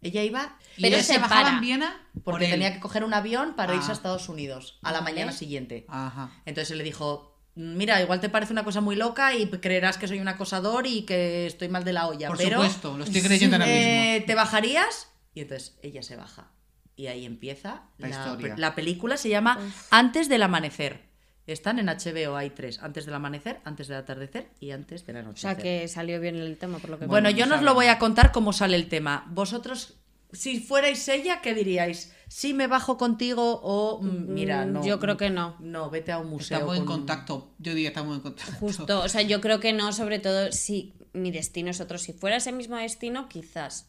[0.00, 1.54] Ella iba Y Pero ella se se bajaba para.
[1.54, 2.50] en Viena por porque él.
[2.50, 3.90] tenía que coger un avión para irse Ah.
[3.90, 5.86] a Estados Unidos a la mañana siguiente.
[5.88, 6.30] Ajá.
[6.44, 10.08] Entonces él le dijo, mira, igual te parece una cosa muy loca y creerás que
[10.08, 13.22] soy un acosador y que estoy mal de la olla, Por pero supuesto, lo estoy
[13.22, 14.26] creyendo ahora eh, mismo.
[14.26, 15.08] ¿te bajarías?
[15.34, 16.50] Y entonces ella se baja.
[16.96, 18.54] Y ahí empieza La la, historia.
[18.58, 19.58] la película, se llama
[19.90, 21.10] Antes del amanecer.
[21.46, 22.78] Están en HBO, hay tres.
[22.82, 25.54] Antes del amanecer, antes del atardecer y antes del O anochecer.
[25.54, 27.74] sea que salió bien el tema, por lo que Bueno, Bueno, yo no os lo
[27.74, 29.26] voy a contar cómo sale el tema.
[29.30, 29.94] Vosotros,
[30.32, 32.14] si fuerais ella, ¿qué diríais?
[32.28, 34.84] ¿Sí me bajo contigo o mm, mira, Mm, no?
[34.86, 35.56] yo creo que no.
[35.58, 36.58] No, vete a un museo.
[36.58, 37.50] Estamos en con- contacto.
[37.58, 38.52] Yo diría estamos en contacto.
[38.60, 41.98] Justo, o sea, yo creo que no, sobre todo si mi destino es otro.
[41.98, 43.88] Si fuera ese mismo destino, quizás.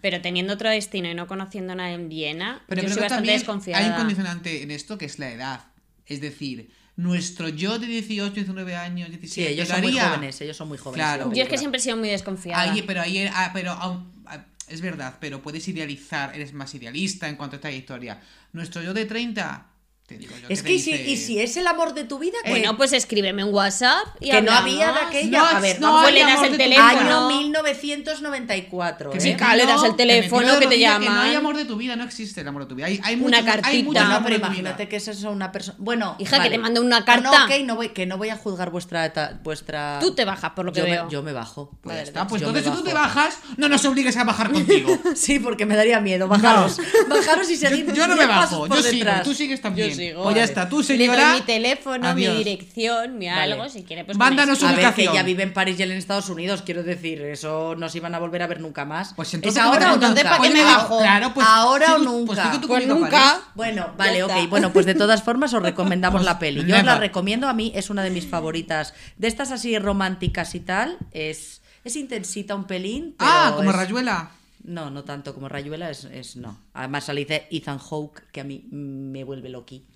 [0.00, 2.96] Pero teniendo otro destino y no conociendo a nadie en Viena, Pero yo creo soy
[2.96, 3.84] que bastante también desconfiada.
[3.84, 5.64] hay un condicionante en esto que es la edad.
[6.06, 9.28] Es decir, nuestro yo de 18, 19 años, 17.
[9.28, 11.04] Sí, ellos lo son muy jóvenes, ellos son muy jóvenes.
[11.06, 11.32] Claro.
[11.34, 12.62] Yo es que siempre he sido muy desconfiada.
[12.62, 17.28] Ahí- pero ahí, ah, pero aún- ah, es verdad, pero puedes idealizar, eres más idealista
[17.28, 18.20] en cuanto a esta historia.
[18.52, 19.66] Nuestro yo de 30,
[20.06, 20.46] te digo yo.
[20.48, 22.92] Es que y si, dice- y si es el amor de tu vida, Bueno, pues
[22.92, 25.38] escríbeme en WhatsApp y que no había de aquella.
[25.40, 27.28] No, a ver, no Pues hay le das el teléfono.
[27.28, 29.10] Año 1994.
[29.10, 29.20] Que ¿eh?
[29.20, 31.96] me Chica, le das el teléfono, que te Que no hay amor de tu vida,
[31.96, 32.86] no existe el amor de tu vida.
[32.86, 33.84] Hay, hay Una muchos- hay cartita.
[33.84, 35.76] muchos amor pero imagínate que esa es una persona.
[35.80, 37.30] Bueno, Hija, que te mande una No, carta.
[37.38, 39.40] No, ok, no voy, que no voy a juzgar vuestra.
[39.42, 39.98] vuestra...
[40.00, 41.04] Tú te bajas, por lo que yo veo.
[41.06, 41.76] Me, yo me bajo.
[41.82, 44.96] Pues está, pues entonces si tú te bajas, no nos obligues a bajar contigo.
[45.16, 46.28] Sí, porque me daría miedo.
[46.28, 46.78] Bajaros.
[47.08, 47.92] Bajaros y yo, seguir.
[47.92, 49.95] yo no me 10 pasos bajo, yo sigo, tú sigues también.
[49.96, 50.22] Yo sigo.
[50.24, 51.30] Pues ya está, tú Le señora.
[51.30, 52.32] doy mi teléfono, adiós.
[52.38, 53.52] mi dirección, mi Vale.
[53.54, 55.98] algo, si quiere, pues Mándanos A ver, que ella vive en París y él en
[55.98, 59.14] Estados Unidos, quiero decir, eso no se iban a volver a ver nunca más.
[59.14, 60.22] Pues ¿Es entonces, ahora o nunca?
[60.22, 60.98] ¿para qué me bajo?
[60.98, 61.46] Claro, pues.
[61.48, 62.50] ¿Ahora o sí, nunca?
[62.52, 63.40] Pues, Pues nunca.
[63.54, 64.48] Bueno, vale, ok.
[64.48, 66.64] Bueno, pues de todas formas os recomendamos la peli.
[66.66, 68.94] Yo os la recomiendo, a mí es una de mis favoritas.
[69.16, 73.14] De estas así románticas y tal, es, es intensita un pelín.
[73.18, 74.30] Pero Ah, como es- Rayuela.
[74.66, 76.58] No, no tanto como Rayuela, es, es no.
[76.74, 79.86] Además sale Ethan Hawke, que a mí me vuelve loqui.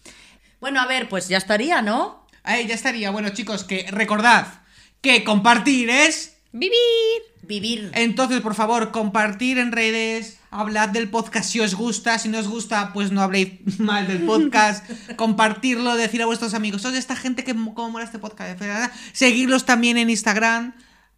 [0.60, 2.24] Bueno, a ver, pues ya estaría, ¿no?
[2.44, 3.10] Ahí ya estaría.
[3.10, 4.46] Bueno, chicos, que recordad
[5.00, 6.36] que compartir es.
[6.52, 6.78] ¡Vivir!
[7.42, 7.90] Vivir.
[7.94, 12.46] Entonces, por favor, compartir en redes, hablad del podcast si os gusta, si no os
[12.46, 17.42] gusta, pues no habléis mal del podcast, compartirlo, decir a vuestros amigos, oye, esta gente
[17.42, 18.60] que cómo mola este podcast,
[19.12, 20.74] seguirlos también en Instagram,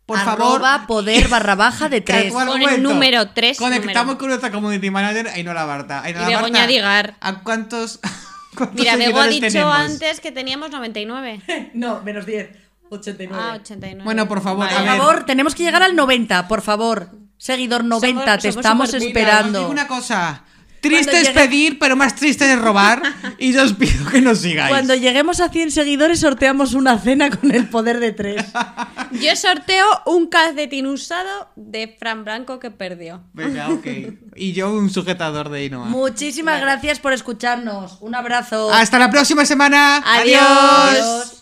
[0.06, 0.42] por favor.
[0.64, 2.32] Arroba poder barra baja de Tal tres.
[2.32, 4.18] cual, Con un el número tres, Conectamos número.
[4.18, 6.02] con nuestra community manager, Ainhoa Barta.
[6.02, 7.14] Ainhoa Y Begoña Barta, Digar.
[7.20, 8.00] ¿A cuántos,
[8.56, 9.74] cuántos Mira, Bego ha dicho tenemos?
[9.76, 11.42] antes que teníamos 99.
[11.74, 12.50] No, menos 10.
[12.90, 13.42] 89.
[13.42, 14.04] Ah, 89.
[14.04, 14.76] Bueno, por favor, Vale.
[14.76, 14.98] a Por ver.
[14.98, 17.08] favor, tenemos que llegar al 90, por favor.
[17.38, 19.58] Seguidor 90, Somos- te somos estamos súper- Mira, os esperando.
[19.60, 20.44] digo una cosa.
[20.82, 23.00] Triste Cuando es llegue- pedir, pero más triste es robar.
[23.38, 24.68] y yo os pido que nos sigáis.
[24.68, 28.44] Cuando lleguemos a 100 seguidores sorteamos una cena con el poder de tres.
[29.12, 33.22] Yo sorteo un calcetín usado de Fran Blanco que perdió.
[33.32, 33.86] Venga, ok.
[34.34, 35.86] Y yo un sujetador de Ainhoa.
[35.86, 37.98] Muchísimas gracias por escucharnos.
[38.00, 38.72] Un abrazo.
[38.72, 40.02] Hasta la próxima semana.
[40.04, 40.40] Adiós.
[40.42, 41.41] Adiós.